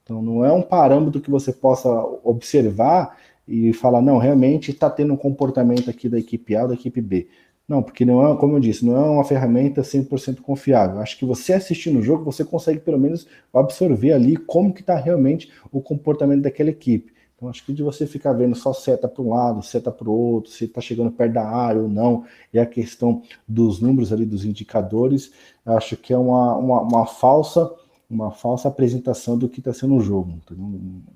[0.03, 1.89] Então, não é um parâmetro que você possa
[2.23, 6.73] observar e falar, não, realmente está tendo um comportamento aqui da equipe A ou da
[6.73, 7.27] equipe B.
[7.71, 10.99] Não, porque não é, como eu disse, não é uma ferramenta 100% confiável.
[10.99, 14.97] Acho que você assistindo o jogo, você consegue pelo menos absorver ali como que está
[14.97, 17.13] realmente o comportamento daquela equipe.
[17.33, 20.13] Então, acho que de você ficar vendo só seta para um lado, seta para o
[20.13, 24.25] outro, se está chegando perto da área ou não, e a questão dos números ali,
[24.25, 25.31] dos indicadores,
[25.65, 27.73] acho que é uma, uma, uma falsa
[28.09, 30.37] uma falsa apresentação do que está sendo o jogo,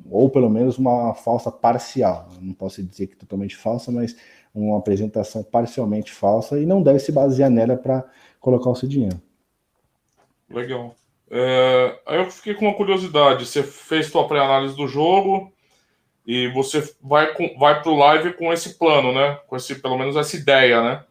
[0.10, 2.30] ou pelo menos uma falsa parcial.
[2.39, 4.15] Não posso dizer que totalmente falsa, mas
[4.56, 8.04] uma apresentação parcialmente falsa e não deve se basear nela para
[8.39, 9.22] colocar o seu dinheiro.
[10.50, 10.96] Legal.
[11.30, 13.46] É, aí eu fiquei com uma curiosidade.
[13.46, 15.52] Você fez sua pré-análise do jogo
[16.26, 19.39] e você vai, vai para o live com esse plano, né?
[19.48, 21.04] Com esse, pelo menos essa ideia, né?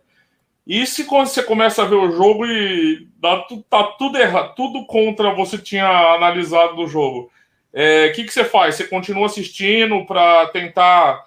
[0.67, 4.87] E se quando você começa a ver o jogo e dá, tá tudo errado, tudo
[4.87, 7.31] contra você tinha analisado do jogo, o
[7.75, 8.77] é, que, que você faz?
[8.77, 11.27] Você continua assistindo para tentar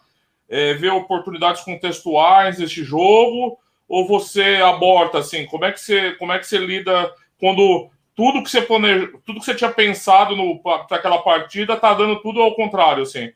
[0.49, 3.57] é, ver oportunidades contextuais nesse jogo
[3.88, 5.45] ou você aborta assim?
[5.45, 9.39] Como é que você, como é que você lida quando tudo que você planeja, tudo
[9.39, 13.31] que você tinha pensado para aquela partida tá dando tudo ao contrário, assim?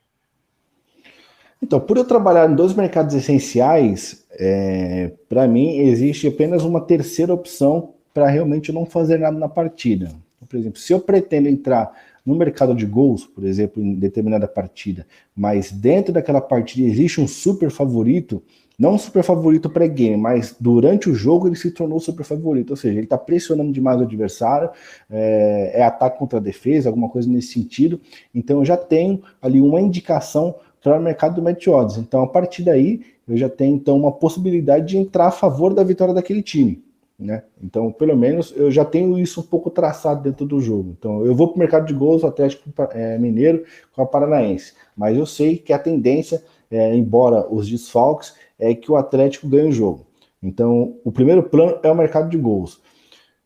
[1.62, 7.32] Então, por eu trabalhar em dois mercados essenciais, é, para mim existe apenas uma terceira
[7.32, 10.12] opção para realmente não fazer nada na partida.
[10.50, 11.92] Por exemplo, se eu pretendo entrar
[12.26, 15.06] no mercado de gols, por exemplo, em determinada partida,
[15.36, 18.42] mas dentro daquela partida existe um super favorito,
[18.78, 22.76] não um super favorito pré-game, mas durante o jogo ele se tornou super favorito, ou
[22.76, 24.70] seja, ele está pressionando demais o adversário,
[25.10, 28.00] é, é, ataque contra defesa, alguma coisa nesse sentido,
[28.34, 32.28] então eu já tenho ali uma indicação para o mercado do match odds, então a
[32.28, 36.42] partir daí eu já tenho então uma possibilidade de entrar a favor da vitória daquele
[36.42, 36.84] time.
[37.22, 37.44] Né?
[37.64, 40.96] Então, pelo menos, eu já tenho isso um pouco traçado dentro do jogo.
[40.98, 44.74] Então, eu vou para o mercado de gols, Atlético é, Mineiro com a Paranaense.
[44.98, 49.70] Mas eu sei que a tendência, é, embora os desfalques, é que o Atlético ganhe
[49.70, 50.08] o jogo.
[50.42, 52.82] Então, o primeiro plano é o mercado de gols.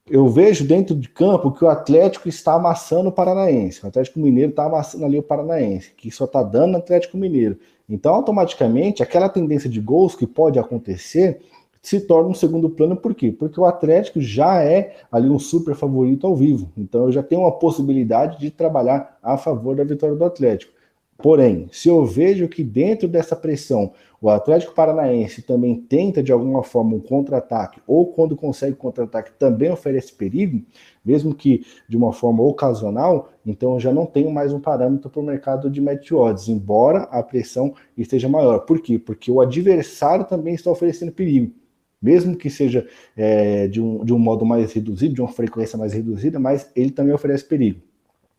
[0.10, 3.84] Eu vejo dentro de campo que o Atlético está amassando o Paranaense.
[3.84, 7.58] O Atlético Mineiro está amassando ali o Paranaense, que só está dando Atlético Mineiro.
[7.90, 11.42] Então, automaticamente, aquela tendência de gols que pode acontecer
[11.86, 13.32] se torna um segundo plano, por quê?
[13.32, 16.72] Porque o Atlético já é ali um super favorito ao vivo.
[16.76, 20.74] Então eu já tenho uma possibilidade de trabalhar a favor da vitória do Atlético.
[21.16, 26.64] Porém, se eu vejo que dentro dessa pressão o Atlético Paranaense também tenta de alguma
[26.64, 30.66] forma um contra-ataque, ou quando consegue contra-ataque também oferece perigo,
[31.06, 35.22] mesmo que de uma forma ocasional, então eu já não tenho mais um parâmetro para
[35.22, 38.62] o mercado de match odds, embora a pressão esteja maior.
[38.62, 38.98] Por quê?
[38.98, 41.54] Porque o adversário também está oferecendo perigo
[42.06, 42.88] mesmo que seja
[43.18, 46.92] é, de, um, de um modo mais reduzido, de uma frequência mais reduzida, mas ele
[46.92, 47.82] também oferece perigo.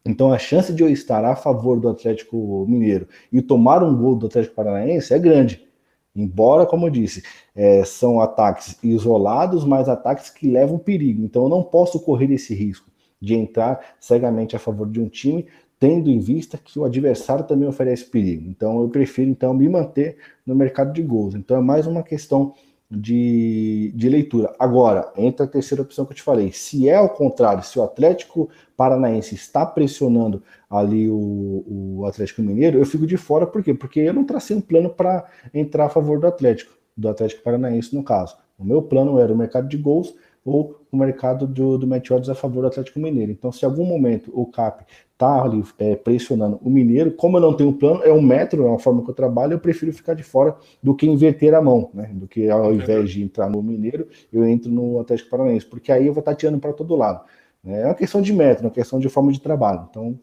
[0.05, 4.14] Então a chance de eu estar a favor do Atlético Mineiro e tomar um gol
[4.14, 5.66] do Atlético Paranaense é grande.
[6.14, 7.24] Embora, como eu disse,
[7.55, 11.24] é, são ataques isolados, mas ataques que levam perigo.
[11.24, 12.88] Então eu não posso correr esse risco
[13.20, 15.46] de entrar cegamente a favor de um time,
[15.79, 18.48] tendo em vista que o adversário também oferece perigo.
[18.48, 21.35] Então eu prefiro então me manter no mercado de gols.
[21.35, 22.55] Então é mais uma questão
[22.90, 24.55] de, de leitura.
[24.59, 26.53] Agora, entra a terceira opção que eu te falei.
[26.53, 31.64] Se é ao contrário, se o Atlético Paranaense está pressionando ali o,
[31.99, 33.75] o Atlético Mineiro, eu fico de fora, por quê?
[33.75, 37.94] Porque eu não tracei um plano para entrar a favor do Atlético, do Atlético Paranaense,
[37.94, 38.37] no caso.
[38.59, 40.14] O meu plano era o mercado de gols,
[40.46, 43.32] ou o mercado do, do match odds a favor do Atlético Mineiro.
[43.32, 47.40] Então, se em algum momento o CAP está ali é, pressionando o Mineiro, como eu
[47.40, 50.14] não tenho plano, é um metro, é uma forma que eu trabalho, eu prefiro ficar
[50.14, 52.11] de fora do que inverter a mão, né?
[52.12, 56.06] Do que ao invés de entrar no Mineiro, eu entro no Atlético Paranaense, porque aí
[56.06, 57.24] eu vou tateando para todo lado.
[57.64, 57.82] Né?
[57.82, 59.88] É uma questão de metro, é uma questão de forma de trabalho.
[59.90, 60.16] Então,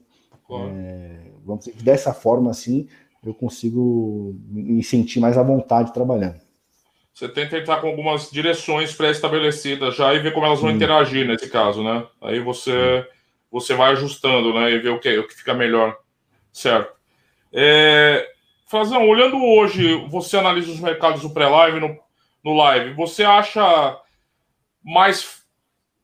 [0.50, 2.88] é, vamos dizer, dessa forma assim,
[3.26, 6.40] eu consigo me sentir mais à vontade trabalhando.
[7.14, 11.48] Você tenta entrar com algumas direções pré-estabelecidas já e ver como elas vão interagir nesse
[11.48, 12.06] caso, né?
[12.20, 13.08] Aí você,
[13.52, 14.72] você vai ajustando, né?
[14.72, 15.96] E ver o que, o que fica melhor.
[16.52, 16.92] Certo.
[17.52, 18.28] É,
[18.66, 22.00] Frazão, olhando hoje, você analisa os mercados do pré-live no,
[22.44, 22.96] no live.
[22.96, 24.00] Você acha
[24.84, 25.44] mais.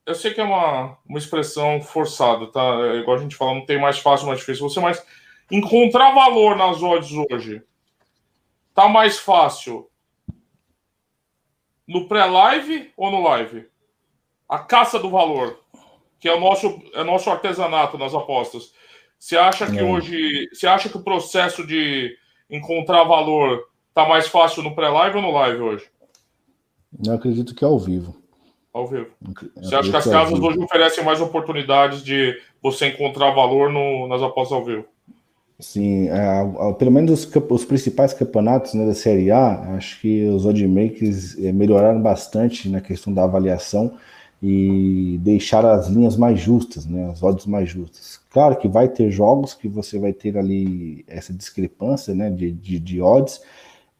[0.06, 2.62] Eu sei que é uma, uma expressão forçada, tá?
[2.94, 4.70] É igual a gente fala, não tem mais fácil, mais difícil.
[4.70, 5.04] Você mais.
[5.50, 7.64] Encontrar valor nas odds hoje
[8.76, 9.90] tá mais fácil
[11.90, 13.66] no pré-live ou no live?
[14.48, 15.60] A caça do valor,
[16.20, 18.72] que é o nosso, é nosso artesanato nas apostas.
[19.18, 19.84] Você acha que é.
[19.84, 20.48] hoje.
[20.54, 22.16] Você acha que o processo de
[22.50, 25.90] encontrar valor tá mais fácil no pré-live ou no live hoje?
[27.06, 28.16] Eu acredito que é ao vivo.
[28.72, 29.10] Ao vivo.
[29.56, 34.22] Você acha que as casas hoje oferecem mais oportunidades de você encontrar valor no, nas
[34.22, 34.86] apostas ao vivo?
[35.60, 40.46] Sim, é, pelo menos os, os, principais campeonatos né, da Série A, acho que os
[40.46, 43.98] oddmakers é, melhoraram bastante na questão da avaliação
[44.42, 48.22] e deixaram as linhas mais justas, né, as odds mais justas.
[48.30, 52.80] Claro que vai ter jogos que você vai ter ali essa discrepância né, de, de,
[52.80, 53.42] de odds,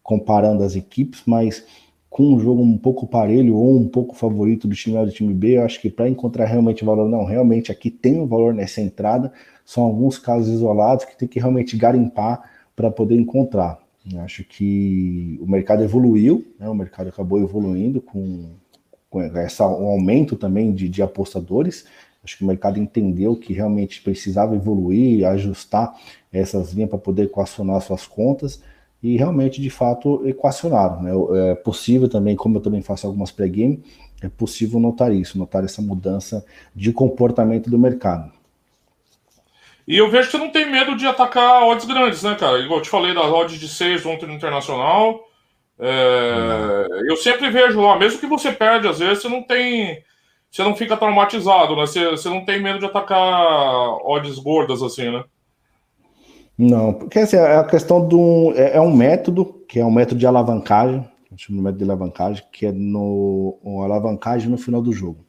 [0.02, 1.66] comparando as equipes, mas
[2.10, 5.34] com um jogo um pouco parelho ou um pouco favorito do time A do time
[5.34, 8.80] B, eu acho que para encontrar realmente valor, não, realmente aqui tem um valor nessa
[8.80, 9.32] entrada,
[9.70, 12.42] são alguns casos isolados que tem que realmente garimpar
[12.76, 13.78] para poder encontrar.
[14.12, 16.68] Eu acho que o mercado evoluiu, né?
[16.68, 18.50] o mercado acabou evoluindo com,
[19.12, 21.86] com essa, um aumento também de, de apostadores.
[22.24, 25.96] Acho que o mercado entendeu que realmente precisava evoluir, ajustar
[26.34, 28.64] essas linhas para poder equacionar suas contas
[29.04, 31.04] e realmente, de fato, equacionaram.
[31.04, 31.12] Né?
[31.52, 33.84] É possível também, como eu também faço algumas pré-game,
[34.20, 36.44] é possível notar isso, notar essa mudança
[36.76, 38.39] de comportamento do mercado.
[39.90, 42.60] E eu vejo que você não tem medo de atacar odds grandes, né, cara?
[42.60, 45.20] Igual eu te falei das odds de 6 ontem no Internacional.
[45.80, 46.86] É...
[47.10, 50.04] Eu sempre vejo lá, mesmo que você perde, às vezes, você não tem.
[50.52, 51.88] Você não fica traumatizado, né?
[51.88, 55.24] Você, você não tem medo de atacar odds gordas assim, né?
[56.56, 58.54] Não, porque assim, é a questão do.
[58.56, 61.04] É, é um método, que é um método de alavancagem,
[61.36, 65.26] chama de método de alavancagem, que é no, alavancagem no final do jogo.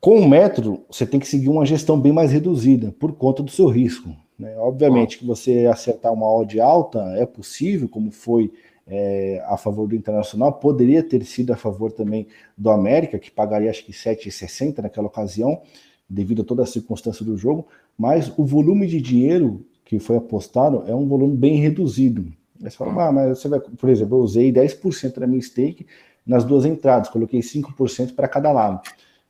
[0.00, 3.50] Com o método, você tem que seguir uma gestão bem mais reduzida, por conta do
[3.50, 4.10] seu risco.
[4.38, 4.56] Né?
[4.58, 8.52] Obviamente que você acertar uma odd alta é possível, como foi
[8.86, 13.70] é, a favor do Internacional, poderia ter sido a favor também do América, que pagaria
[13.70, 15.60] acho que 7,60 naquela ocasião,
[16.08, 17.66] devido a toda a circunstância do jogo,
[17.98, 22.26] mas o volume de dinheiro que foi apostado é um volume bem reduzido.
[22.62, 25.86] Aí você fala, ah, mas você vai, por exemplo, eu usei 10% da minha stake
[26.24, 28.80] nas duas entradas, coloquei 5% para cada lado.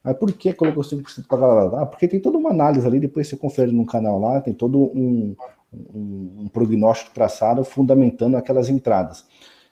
[0.06, 1.80] Mas por que colocou 5% para galera?
[1.80, 4.78] Ah, porque tem toda uma análise ali, depois você confere no canal lá, tem todo
[4.78, 5.34] um,
[5.74, 9.24] um, um prognóstico traçado fundamentando aquelas entradas.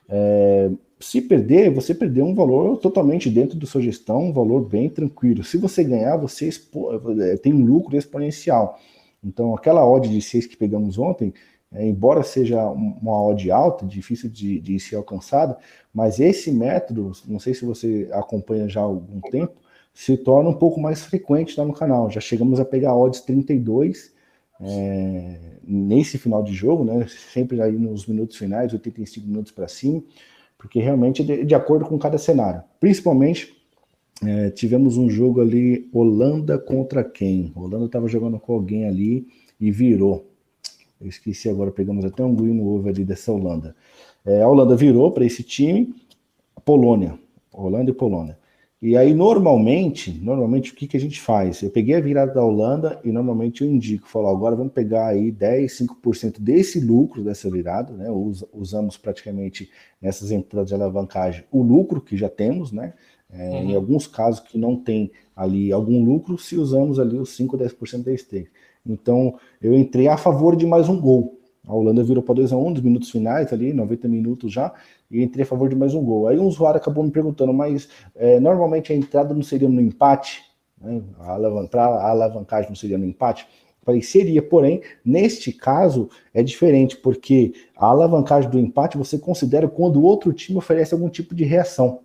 [0.09, 4.91] É, se perder, você perdeu um valor totalmente dentro da sua gestão, um valor bem
[4.91, 5.45] tranquilo.
[5.45, 6.51] Se você ganhar, você
[7.21, 8.77] é, tem um lucro exponencial.
[9.23, 11.33] Então, aquela odd de 6 que pegamos ontem,
[11.73, 15.57] é, embora seja uma odd alta, difícil de, de ser alcançada,
[15.95, 19.63] mas esse método, não sei se você acompanha já há algum tempo,
[19.95, 22.11] se torna um pouco mais frequente lá no canal.
[22.11, 24.13] Já chegamos a pegar odds 32
[24.61, 27.07] é, nesse final de jogo, né?
[27.33, 30.03] Sempre aí nos minutos finais, 85 minutos para cima,
[30.59, 32.63] porque realmente é de, de, acordo com cada cenário.
[32.81, 33.55] Principalmente
[34.25, 37.53] é, tivemos um jogo ali, Holanda contra quem?
[37.55, 39.29] Holanda estava jogando com alguém ali
[39.61, 40.29] e virou.
[41.01, 43.77] Eu esqueci agora, pegamos até um green over ali dessa Holanda.
[44.25, 45.95] É, a Holanda virou para esse time,
[46.65, 47.19] Polônia,
[47.53, 48.39] Holanda e Polônia.
[48.87, 51.63] E aí, normalmente, normalmente o que, que a gente faz?
[51.63, 55.33] Eu peguei a virada da Holanda e normalmente eu indico, falo, agora vamos pegar aí
[55.33, 58.09] 10, 5% desse lucro dessa virada, né?
[58.53, 59.71] usamos praticamente
[60.03, 62.93] nessas entradas de alavancagem o lucro que já temos, né?
[63.33, 63.71] É, uhum.
[63.71, 68.03] Em alguns casos que não tem ali algum lucro, se usamos ali os 5, 10%
[68.03, 68.51] da stake.
[68.85, 71.41] Então, eu entrei a favor de mais um gol.
[71.67, 74.73] A Holanda virou para 2 a 1 um, nos minutos finais ali, 90 minutos já,
[75.11, 76.29] e entrei a favor de mais um gol.
[76.29, 80.43] Aí um usuário acabou me perguntando, mas é, normalmente a entrada não seria no empate?
[80.81, 81.03] Né?
[81.21, 83.47] A, alavancar, a alavancagem não seria no empate?
[83.83, 89.97] Falei, seria, porém, neste caso é diferente, porque a alavancagem do empate você considera quando
[89.97, 92.01] o outro time oferece algum tipo de reação.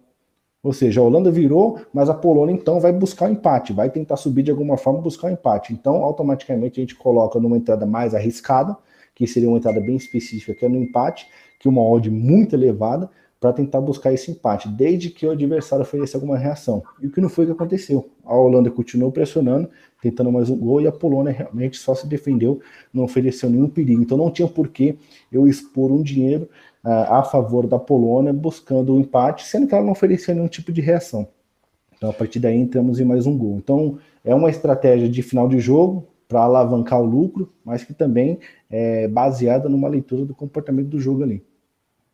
[0.62, 4.18] Ou seja, a Holanda virou, mas a Polônia então vai buscar o empate, vai tentar
[4.18, 5.72] subir de alguma forma buscar o empate.
[5.72, 8.76] Então, automaticamente a gente coloca numa entrada mais arriscada,
[9.20, 11.28] que seria uma entrada bem específica, que é no empate,
[11.60, 16.18] que uma odd muito elevada, para tentar buscar esse empate, desde que o adversário ofereça
[16.18, 16.84] alguma reação.
[17.02, 18.10] E o que não foi que aconteceu.
[18.26, 19.70] A Holanda continuou pressionando,
[20.02, 22.62] tentando mais um gol, e a Polônia realmente só se defendeu,
[22.94, 24.02] não ofereceu nenhum perigo.
[24.02, 24.98] Então não tinha por que
[25.32, 26.50] eu expor um dinheiro
[26.84, 30.48] uh, a favor da Polônia buscando o um empate, sendo que ela não oferecia nenhum
[30.48, 31.28] tipo de reação.
[31.96, 33.56] Então a partir daí entramos em mais um gol.
[33.58, 38.40] Então é uma estratégia de final de jogo para alavancar o lucro, mas que também
[38.70, 41.44] é baseada numa leitura do comportamento do jogo ali.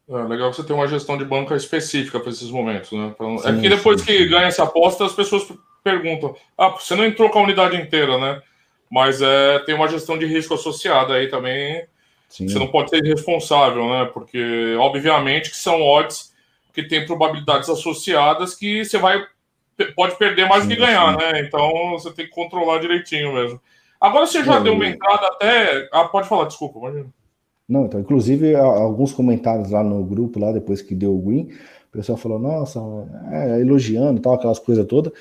[0.07, 3.13] É legal que você tem uma gestão de banca específica para esses momentos, né?
[3.17, 3.27] Pra...
[3.37, 4.29] Sim, é que depois sim, que sim.
[4.29, 5.45] ganha essa aposta, as pessoas
[5.83, 8.41] perguntam: ah, você não entrou com a unidade inteira, né?
[8.89, 11.85] Mas é, tem uma gestão de risco associada aí também.
[12.29, 14.09] Você não pode ser irresponsável, né?
[14.13, 16.33] Porque, obviamente, que são odds
[16.73, 19.25] que tem probabilidades associadas que você vai
[19.95, 21.41] pode perder mais do que ganhar, né?
[21.41, 23.59] Então você tem que controlar direitinho mesmo.
[23.99, 25.87] Agora você já é, deu uma entrada até.
[25.91, 27.07] Ah, pode falar, desculpa, imagina.
[27.67, 31.49] Não, então, inclusive, alguns comentários lá no grupo, lá depois que deu o win,
[31.89, 32.79] o pessoal falou, nossa,
[33.31, 35.11] é, elogiando tal, aquelas coisas todas,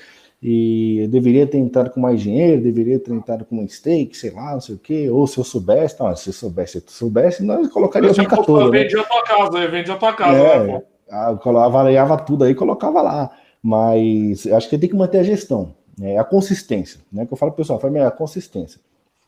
[0.41, 4.53] e deveria ter entrado com mais dinheiro, deveria ter entrado com um stake, sei lá,
[4.53, 7.43] não sei o quê, ou se eu soubesse, não, se eu soubesse, se eu soubesse,
[7.43, 8.69] nós colocaríamos a toda.
[8.69, 8.83] Né?
[8.83, 13.31] Vendia a tua casa, vendia a tua casa, é, né, avaliava tudo aí colocava lá,
[13.63, 17.51] mas acho que tem que manter a gestão, né, a consistência, né, que eu falo
[17.51, 18.79] pro pessoal, falo, é a consistência.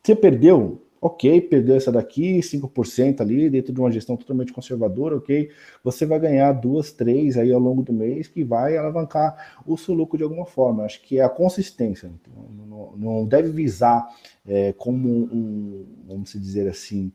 [0.04, 5.50] Você perdeu, ok, perdeu essa daqui, 5% ali, dentro de uma gestão totalmente conservadora, ok,
[5.84, 9.94] você vai ganhar duas, três aí ao longo do mês, que vai alavancar o seu
[9.94, 10.84] lucro de alguma forma.
[10.84, 12.34] Acho que é a consistência, então,
[12.68, 14.08] não, não, deve visar
[14.46, 17.12] é, como um, vamos dizer assim,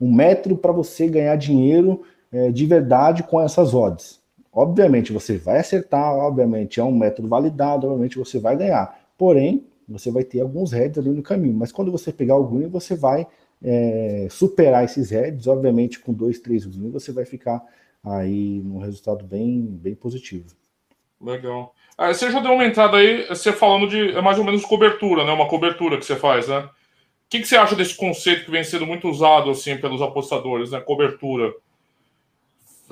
[0.00, 4.21] um método para você ganhar dinheiro é, de verdade com essas odds.
[4.52, 9.00] Obviamente você vai acertar, obviamente é um método validado, obviamente você vai ganhar.
[9.16, 11.54] Porém, você vai ter alguns heads ali no caminho.
[11.54, 13.26] Mas quando você pegar o green, você vai
[13.62, 15.46] é, superar esses heads.
[15.46, 17.62] Obviamente, com dois, três green, você vai ficar
[18.04, 20.46] aí num resultado bem, bem positivo.
[21.20, 21.74] Legal.
[21.96, 25.24] Ah, você já deu uma entrada aí, você falando de é mais ou menos cobertura,
[25.24, 25.32] né?
[25.32, 26.58] Uma cobertura que você faz, né?
[26.58, 26.70] O
[27.30, 30.80] que, que você acha desse conceito que vem sendo muito usado assim pelos apostadores, né?
[30.80, 31.52] Cobertura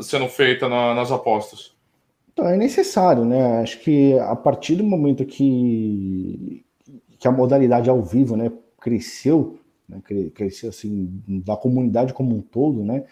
[0.02, 1.72] sendo feita na, nas apostas.
[2.32, 3.60] Então, é necessário, né?
[3.60, 6.64] Acho que a partir do momento que,
[7.18, 10.00] que a modalidade ao vivo, né, cresceu, né,
[10.34, 13.04] cresceu assim da comunidade como um todo, né,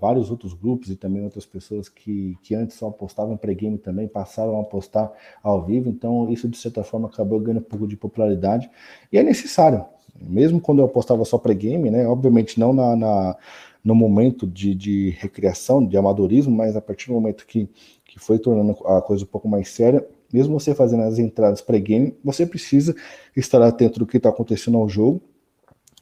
[0.00, 4.56] vários outros grupos e também outras pessoas que, que antes só apostavam pré-game também passaram
[4.56, 5.12] a apostar
[5.42, 8.70] ao vivo, então isso de certa forma acabou ganhando um pouco de popularidade
[9.12, 9.84] e é necessário,
[10.20, 13.36] mesmo quando eu apostava só pré-game, né, obviamente não na, na
[13.84, 17.68] no momento de, de recreação, de amadorismo, mas a partir do momento que,
[18.04, 22.14] que foi tornando a coisa um pouco mais séria, mesmo você fazendo as entradas pré-game,
[22.22, 22.94] você precisa
[23.36, 25.22] estar atento do que está acontecendo ao jogo.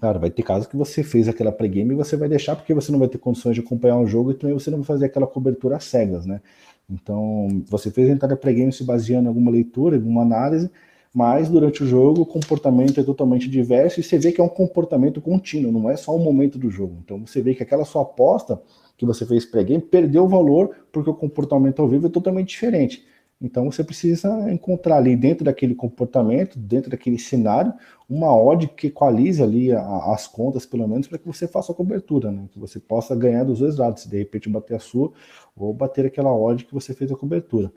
[0.01, 2.93] Cara, vai ter casos que você fez aquela pré-game e você vai deixar porque você
[2.93, 5.27] não vai ter condições de acompanhar o jogo e também você não vai fazer aquela
[5.27, 6.41] cobertura às cegas, né?
[6.89, 10.71] Então, você fez a entrada pré-game se baseando em alguma leitura, alguma análise,
[11.17, 14.51] mas durante o jogo o comportamento é totalmente diverso e você vê que é um
[14.51, 16.99] comportamento contínuo, não é só um momento do jogo.
[17.03, 18.61] Então, você vê que aquela sua aposta
[18.99, 23.03] que você fez pré-game perdeu o valor porque o comportamento ao vivo é totalmente diferente.
[23.41, 27.73] Então você precisa encontrar ali dentro daquele comportamento, dentro daquele cenário,
[28.07, 31.75] uma odd que equalize ali a, as contas, pelo menos, para que você faça a
[31.75, 32.47] cobertura, né?
[32.53, 35.13] Que você possa ganhar dos dois lados, se de repente bater a sua
[35.57, 37.73] ou bater aquela odd que você fez a cobertura.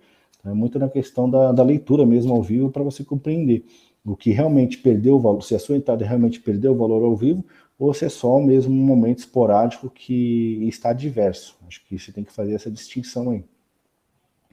[0.46, 3.66] É muito na questão da, da leitura mesmo ao vivo para você compreender
[4.06, 7.16] o que realmente perdeu o valor, se a sua entrada realmente perdeu o valor ao
[7.16, 7.46] vivo,
[7.78, 11.58] ou se é só mesmo um momento esporádico que está diverso.
[11.68, 13.44] Acho que você tem que fazer essa distinção aí.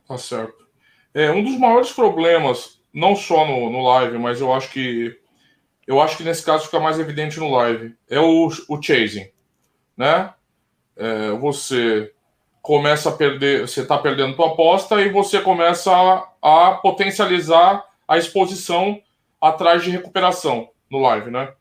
[0.06, 0.66] Tá certo.
[1.14, 5.18] É, um dos maiores problemas, não só no, no live, mas eu acho que
[5.86, 9.30] eu acho que nesse caso fica mais evidente no live, é o, o chasing,
[9.96, 10.34] né?
[10.96, 12.12] É, você
[12.66, 18.18] começa a perder, você está perdendo tua aposta e você começa a, a, potencializar a
[18.18, 19.00] exposição
[19.40, 21.52] atrás de recuperação no live, né?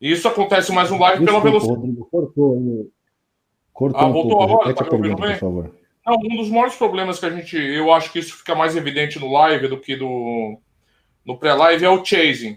[0.00, 1.80] E isso acontece mais no live Desculpa, pela velocidade.
[1.80, 2.90] Rodrigo, cortou,
[3.72, 4.72] cortou ah, voltou um agora?
[4.72, 5.32] Tá me ouvindo bem?
[5.32, 5.74] Por favor.
[6.06, 7.56] Não, um dos maiores problemas que a gente.
[7.56, 10.60] Eu acho que isso fica mais evidente no live do que do,
[11.24, 12.56] no pré-live é o chasing.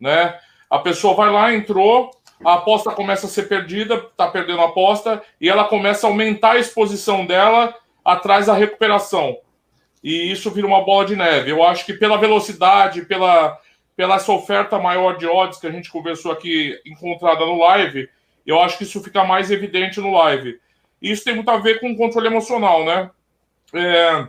[0.00, 0.34] Né?
[0.70, 2.10] A pessoa vai lá, entrou,
[2.44, 6.52] a aposta começa a ser perdida, tá perdendo a aposta, e ela começa a aumentar
[6.52, 7.74] a exposição dela
[8.04, 9.38] atrás da recuperação.
[10.02, 11.50] E isso vira uma bola de neve.
[11.50, 13.58] Eu acho que pela velocidade, pela,
[13.96, 18.08] pela essa oferta maior de odds que a gente conversou aqui, encontrada no live,
[18.44, 20.58] eu acho que isso fica mais evidente no live.
[21.00, 23.10] Isso tem muito a ver com o controle emocional, né?
[23.74, 24.26] É,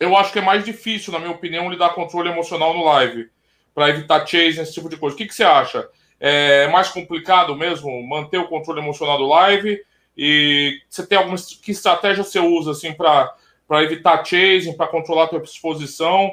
[0.00, 3.30] eu acho que é mais difícil, na minha opinião, lidar com controle emocional no live,
[3.74, 5.14] para evitar chase, esse tipo de coisa.
[5.14, 5.88] O que, que você acha?
[6.20, 9.80] É mais complicado mesmo manter o controle emocional do live?
[10.16, 13.34] E você tem alguma que estratégia você usa assim para
[13.82, 16.30] evitar chasing, para controlar a tua exposição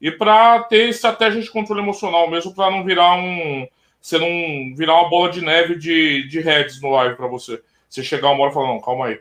[0.00, 3.66] e para ter estratégia de controle emocional mesmo para não virar um
[4.04, 7.62] você não virar uma bola de neve de, de heads no live para você.
[7.88, 9.18] Você chegar uma hora e falar, não, calma aí.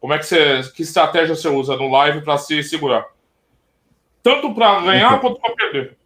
[0.00, 0.62] Como é que você.
[0.74, 3.06] Que estratégia você usa no live para se segurar?
[4.22, 5.98] Tanto para ganhar quanto para perder.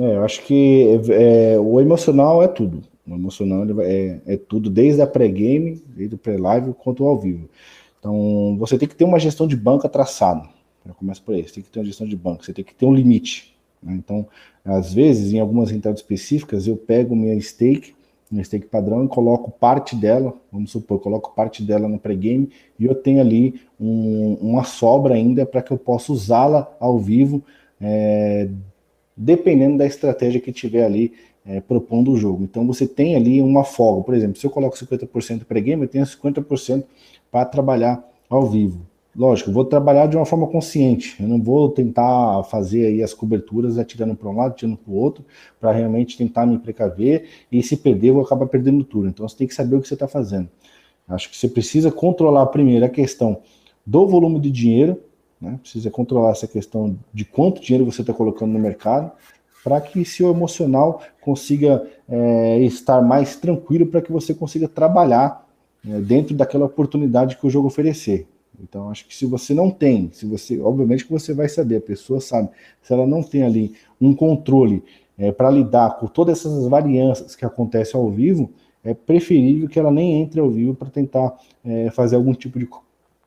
[0.00, 2.82] É, eu acho que é, o emocional é tudo.
[3.06, 7.48] O emocional é, é tudo, desde a pré-game, desde o pré-live, quanto ao vivo.
[7.98, 10.48] Então, você tem que ter uma gestão de banca traçada.
[10.86, 11.42] Já começa por aí.
[11.46, 13.54] Você tem que ter uma gestão de banca, você tem que ter um limite.
[13.82, 13.94] Né?
[13.94, 14.26] Então,
[14.64, 17.94] às vezes, em algumas entradas específicas, eu pego minha stake,
[18.30, 22.48] minha stake padrão, e coloco parte dela, vamos supor, coloco parte dela no pré-game
[22.78, 27.42] e eu tenho ali um, uma sobra ainda para que eu possa usá-la ao vivo,
[27.80, 28.48] é,
[29.20, 31.12] dependendo da estratégia que tiver ali
[31.44, 32.42] é, propondo o jogo.
[32.42, 34.02] Então você tem ali uma folga.
[34.02, 36.84] Por exemplo, se eu coloco 50% pré-game, eu tenho 50%
[37.30, 38.80] para trabalhar ao vivo.
[39.14, 41.16] Lógico, vou trabalhar de uma forma consciente.
[41.20, 44.96] Eu não vou tentar fazer aí as coberturas atirando para um lado, atirando para o
[44.96, 45.22] outro,
[45.60, 47.28] para realmente tentar me precaver.
[47.52, 49.08] E se perder, eu vou acabar perdendo tudo.
[49.08, 50.48] Então você tem que saber o que você está fazendo.
[51.06, 53.42] Acho que você precisa controlar primeiro a questão
[53.84, 54.98] do volume de dinheiro,
[55.40, 55.58] né?
[55.60, 59.10] precisa controlar essa questão de quanto dinheiro você está colocando no mercado,
[59.62, 65.46] para que seu emocional consiga é, estar mais tranquilo, para que você consiga trabalhar
[65.86, 68.26] é, dentro daquela oportunidade que o jogo oferecer.
[68.62, 71.80] Então, acho que se você não tem, se você, obviamente que você vai saber, a
[71.80, 72.50] pessoa sabe,
[72.82, 74.82] se ela não tem ali um controle
[75.18, 78.50] é, para lidar com todas essas varianças que acontecem ao vivo,
[78.82, 82.66] é preferível que ela nem entre ao vivo para tentar é, fazer algum tipo de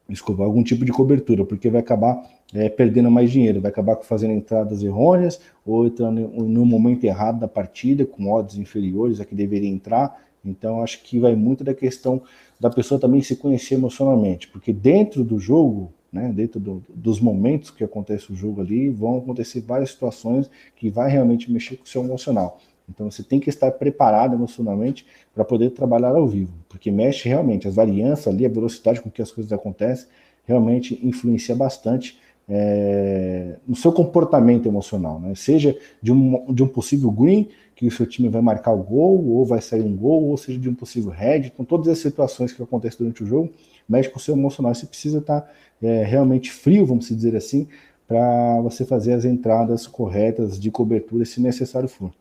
[0.08, 2.24] desculpa, algum tipo de cobertura, porque vai acabar
[2.54, 7.48] é, perdendo mais dinheiro, vai acabar fazendo entradas errôneas ou entrando no momento errado da
[7.48, 10.22] partida, com odds inferiores a que deveria entrar.
[10.46, 12.22] Então, acho que vai muito da questão
[12.60, 17.72] da pessoa também se conhecer emocionalmente, porque dentro do jogo, né, dentro do, dos momentos
[17.72, 21.88] que acontece o jogo ali, vão acontecer várias situações que vai realmente mexer com o
[21.88, 22.60] seu emocional.
[22.90, 27.68] Então você tem que estar preparado emocionalmente para poder trabalhar ao vivo, porque mexe realmente
[27.68, 30.08] as varianças ali, a velocidade com que as coisas acontecem,
[30.46, 35.34] realmente influencia bastante é, no seu comportamento emocional, né?
[35.36, 39.26] Seja de um, de um possível green que o seu time vai marcar o gol,
[39.30, 41.52] ou vai sair um gol, ou seja de um possível head.
[41.54, 43.50] Então, todas as situações que acontecem durante o jogo
[43.88, 44.74] mexe com o seu emocional.
[44.74, 47.68] Você precisa estar é, realmente frio, vamos dizer assim,
[48.08, 52.12] para você fazer as entradas corretas de cobertura, se necessário for.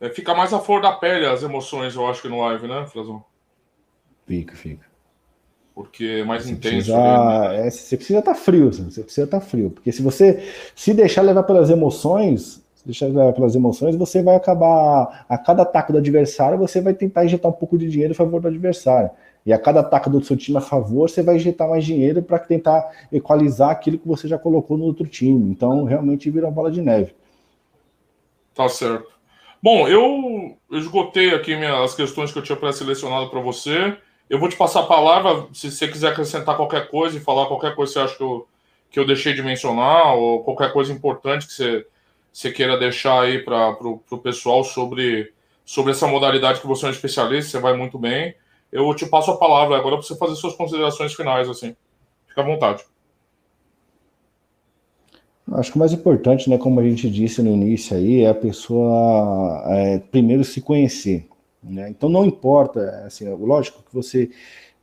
[0.00, 2.86] É, fica mais a flor da pele as emoções, eu acho que no live, né,
[2.86, 3.24] Frazão?
[4.26, 4.86] Fica, fica.
[5.74, 6.92] Porque é mais você intenso.
[6.92, 7.66] Precisa, né?
[7.66, 9.70] é, você precisa estar tá frio, você precisa estar tá frio.
[9.70, 10.42] Porque se você
[10.74, 15.98] se deixar levar pelas emoções, deixar pelas emoções, você vai acabar, a cada ataque do
[15.98, 19.10] adversário, você vai tentar injetar um pouco de dinheiro a favor do adversário.
[19.46, 22.38] E a cada ataque do seu time a favor, você vai injetar mais dinheiro para
[22.38, 25.50] tentar equalizar aquilo que você já colocou no outro time.
[25.50, 27.14] Então, realmente vira uma bola de neve.
[28.54, 29.17] Tá certo.
[29.62, 33.96] Bom, eu esgotei aqui as questões que eu tinha pré-selecionado para você.
[34.30, 37.74] Eu vou te passar a palavra, se você quiser acrescentar qualquer coisa e falar qualquer
[37.74, 38.48] coisa que você acha que eu,
[38.90, 41.86] que eu deixei de mencionar, ou qualquer coisa importante que você
[42.32, 45.32] você queira deixar aí para o pessoal sobre,
[45.64, 48.34] sobre essa modalidade que você é um especialista, você vai muito bem.
[48.70, 51.74] Eu te passo a palavra agora para você fazer suas considerações finais, assim.
[52.28, 52.84] Fica à vontade.
[55.52, 58.34] Acho que o mais importante, né, como a gente disse no início aí, é a
[58.34, 61.26] pessoa é, primeiro se conhecer.
[61.62, 61.88] Né?
[61.90, 64.30] Então não importa, assim, lógico que você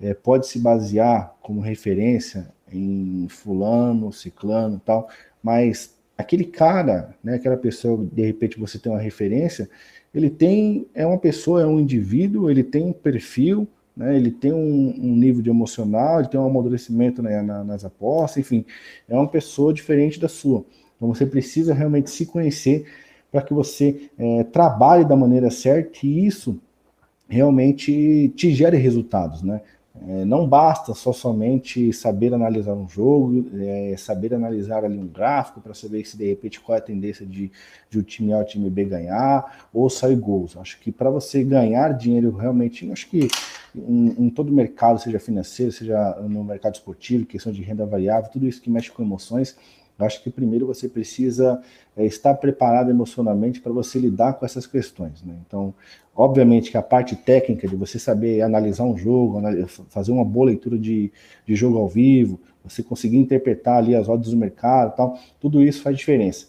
[0.01, 5.07] é, pode se basear como referência em fulano, ciclano tal,
[5.41, 9.69] mas aquele cara, né, aquela pessoa, de repente você tem uma referência,
[10.13, 14.51] ele tem, é uma pessoa, é um indivíduo, ele tem um perfil, né, ele tem
[14.51, 18.65] um, um nível de emocional, ele tem um amadurecimento né, na, nas apostas, enfim,
[19.07, 20.65] é uma pessoa diferente da sua.
[20.95, 22.85] Então você precisa realmente se conhecer
[23.31, 26.59] para que você é, trabalhe da maneira certa e isso
[27.27, 29.61] realmente te gere resultados, né?
[30.07, 35.61] É, não basta só somente saber analisar um jogo, é, saber analisar ali um gráfico
[35.61, 37.51] para saber se de repente qual é a tendência de,
[37.89, 40.57] de o time A ou o time B ganhar ou sair gols.
[40.57, 43.29] Acho que para você ganhar dinheiro realmente, acho que
[43.73, 48.47] em, em todo mercado, seja financeiro, seja no mercado esportivo, questão de renda variável, tudo
[48.47, 49.55] isso que mexe com emoções,
[49.97, 51.61] Eu acho que primeiro você precisa
[51.95, 55.23] é, estar preparado emocionalmente para você lidar com essas questões.
[55.23, 55.35] Né?
[55.47, 55.73] Então,
[56.15, 59.41] obviamente que a parte técnica de você saber analisar um jogo,
[59.89, 61.11] fazer uma boa leitura de,
[61.45, 65.81] de jogo ao vivo, você conseguir interpretar ali as ordens do mercado tal, tudo isso
[65.81, 66.47] faz diferença.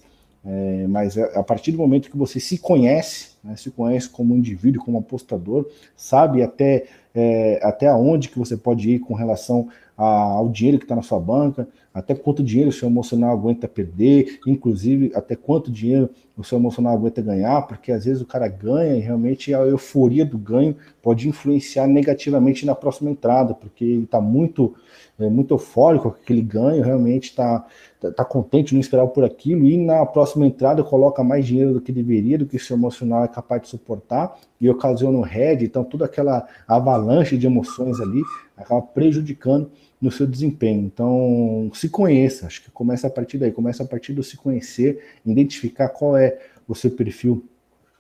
[0.49, 4.36] É, mas é, a partir do momento que você se conhece, né, se conhece como
[4.36, 10.05] indivíduo, como apostador, sabe até, é, até onde que você pode ir com relação a,
[10.07, 14.38] ao dinheiro que está na sua banca, até quanto dinheiro o seu emocional aguenta perder,
[14.47, 18.97] inclusive até quanto dinheiro o seu emocional aguenta ganhar, porque às vezes o cara ganha
[18.97, 24.20] e realmente a euforia do ganho pode influenciar negativamente na próxima entrada, porque ele está
[24.20, 24.74] muito
[25.18, 27.66] é, muito eufórico com aquele ganho, realmente está
[27.99, 31.80] tá, tá contente, não esperava por aquilo, e na próxima entrada coloca mais dinheiro do
[31.80, 35.82] que deveria, do que seu emocional é capaz de suportar, e ocasiona um head, então
[35.82, 38.22] toda aquela avalanche de emoções ali
[38.55, 39.70] acaba prejudicando
[40.07, 40.82] no seu desempenho.
[40.86, 45.02] Então, se conheça, acho que começa a partir daí, começa a partir do se conhecer,
[45.26, 47.44] identificar qual é o seu perfil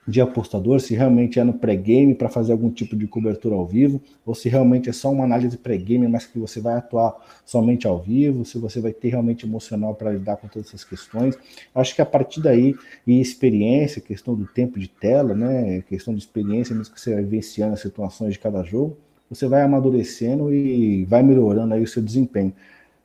[0.06, 4.00] de apostador, se realmente é no pré-game para fazer algum tipo de cobertura ao vivo,
[4.24, 7.12] ou se realmente é só uma análise pré-game, mas que você vai atuar
[7.44, 11.36] somente ao vivo, se você vai ter realmente emocional para lidar com todas essas questões.
[11.74, 16.20] Acho que a partir daí, e experiência, questão do tempo de tela, né, questão de
[16.20, 18.96] experiência, mesmo que você vai vivenciando as situações de cada jogo,
[19.30, 22.52] você vai amadurecendo e vai melhorando aí o seu desempenho.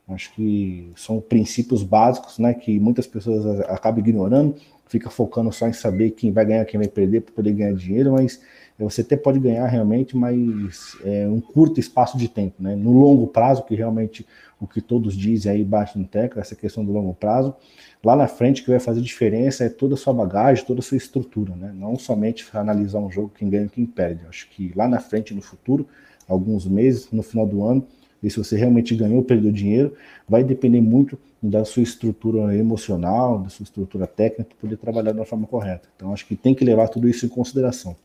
[0.08, 4.56] Acho que são princípios básicos, né, que muitas pessoas acabam ignorando,
[4.86, 8.12] fica focando só em saber quem vai ganhar, quem vai perder para poder ganhar dinheiro,
[8.12, 8.40] mas
[8.78, 12.74] você até pode ganhar realmente, mas é um curto espaço de tempo, né?
[12.74, 14.26] No longo prazo, que realmente
[14.60, 17.54] o que todos dizem aí baixo no tecla, essa questão do longo prazo,
[18.02, 20.96] lá na frente que vai fazer diferença é toda a sua bagagem, toda a sua
[20.96, 21.72] estrutura, né?
[21.74, 24.26] Não somente analisar um jogo quem ganha quem perde.
[24.28, 25.86] acho que lá na frente, no futuro,
[26.32, 27.86] alguns meses, no final do ano,
[28.22, 29.94] e se você realmente ganhou ou perdeu dinheiro,
[30.28, 35.24] vai depender muito da sua estrutura emocional, da sua estrutura técnica, para poder trabalhar da
[35.24, 35.88] forma correta.
[35.96, 37.96] Então, acho que tem que levar tudo isso em consideração.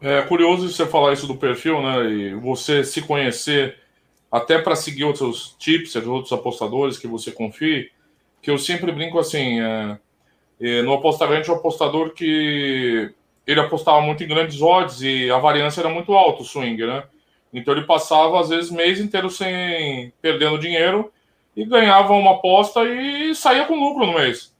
[0.00, 2.10] É curioso você falar isso do perfil, né?
[2.10, 3.76] E você se conhecer
[4.30, 7.90] até para seguir outros tips, outros apostadores que você confie,
[8.42, 9.98] que eu sempre brinco assim, é,
[10.60, 13.12] é, no apostador, o apostador que
[13.48, 17.04] ele apostava muito em grandes odds e a variância era muito alta, o swing, né?
[17.50, 21.10] Então ele passava, às vezes, mês inteiro sem perdendo dinheiro
[21.56, 24.54] e ganhava uma aposta e saía com lucro no mês.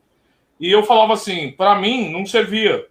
[0.58, 2.86] E eu falava assim, para mim não servia.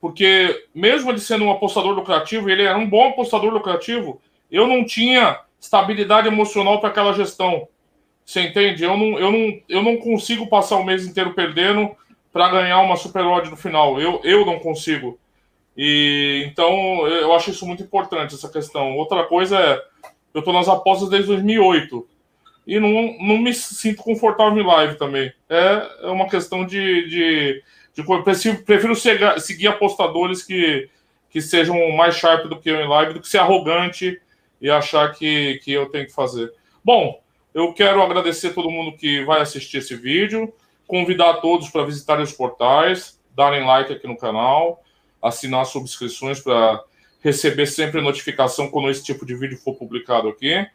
[0.00, 4.20] Porque mesmo ele sendo um apostador lucrativo, ele era um bom apostador lucrativo,
[4.50, 7.68] eu não tinha estabilidade emocional para aquela gestão.
[8.26, 8.82] Você entende?
[8.82, 11.94] Eu não, eu, não, eu não consigo passar o mês inteiro perdendo
[12.32, 14.00] para ganhar uma super odd no final.
[14.00, 15.18] Eu, eu não consigo.
[15.76, 18.96] E então eu acho isso muito importante, essa questão.
[18.96, 19.82] Outra coisa é,
[20.34, 22.06] eu estou nas apostas desde 2008
[22.66, 25.32] e não, não me sinto confortável em live também.
[25.48, 27.08] É, é uma questão de.
[27.08, 27.62] de,
[27.94, 30.88] de prefiro, prefiro seguir, seguir apostadores que,
[31.30, 34.20] que sejam mais sharp do que eu em live, do que ser arrogante
[34.60, 36.52] e achar que, que eu tenho que fazer.
[36.84, 37.20] Bom,
[37.52, 40.52] eu quero agradecer todo mundo que vai assistir esse vídeo,
[40.92, 44.84] convidar todos para visitarem os portais, darem like aqui no canal
[45.22, 46.84] assinar subscrições para
[47.22, 50.66] receber sempre notificação quando esse tipo de vídeo for publicado aqui.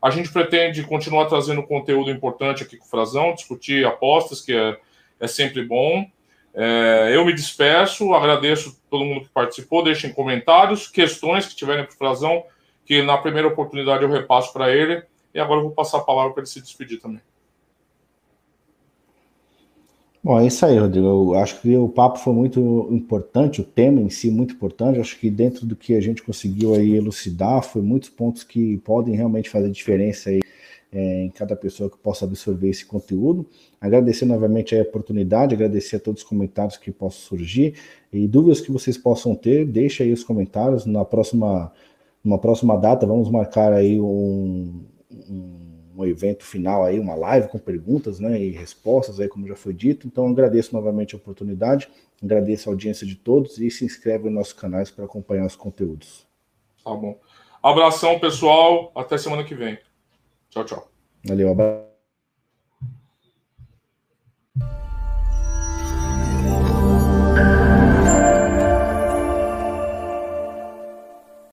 [0.00, 4.78] A gente pretende continuar trazendo conteúdo importante aqui com o Frazão, discutir apostas, que é,
[5.20, 6.08] é sempre bom.
[6.54, 11.92] É, eu me despeço, agradeço todo mundo que participou, deixem comentários, questões que tiverem para
[11.92, 12.44] o Frazão,
[12.86, 15.02] que na primeira oportunidade eu repasso para ele.
[15.34, 17.20] E agora eu vou passar a palavra para ele se despedir também.
[20.26, 21.06] Bom, é isso aí, Rodrigo.
[21.06, 24.98] Eu acho que o papo foi muito importante, o tema em si muito importante.
[24.98, 29.14] Acho que dentro do que a gente conseguiu aí elucidar, foi muitos pontos que podem
[29.14, 30.40] realmente fazer diferença aí
[30.90, 33.46] é, em cada pessoa que possa absorver esse conteúdo.
[33.80, 37.74] Agradecer novamente a oportunidade, agradecer a todos os comentários que possam surgir
[38.12, 40.86] e dúvidas que vocês possam ter, deixe aí os comentários.
[40.86, 41.72] Na próxima,
[42.24, 44.82] numa próxima data, vamos marcar aí um,
[45.30, 45.65] um
[45.96, 49.72] um evento final aí, uma live com perguntas né, e respostas, aí, como já foi
[49.72, 50.06] dito.
[50.06, 51.88] Então, agradeço novamente a oportunidade,
[52.22, 56.26] agradeço a audiência de todos e se inscreve nos nossos canais para acompanhar os conteúdos.
[56.84, 57.18] Tá bom.
[57.62, 58.92] Abração, pessoal.
[58.94, 59.78] Até semana que vem.
[60.50, 60.88] Tchau, tchau.
[61.24, 61.95] Valeu, abraço.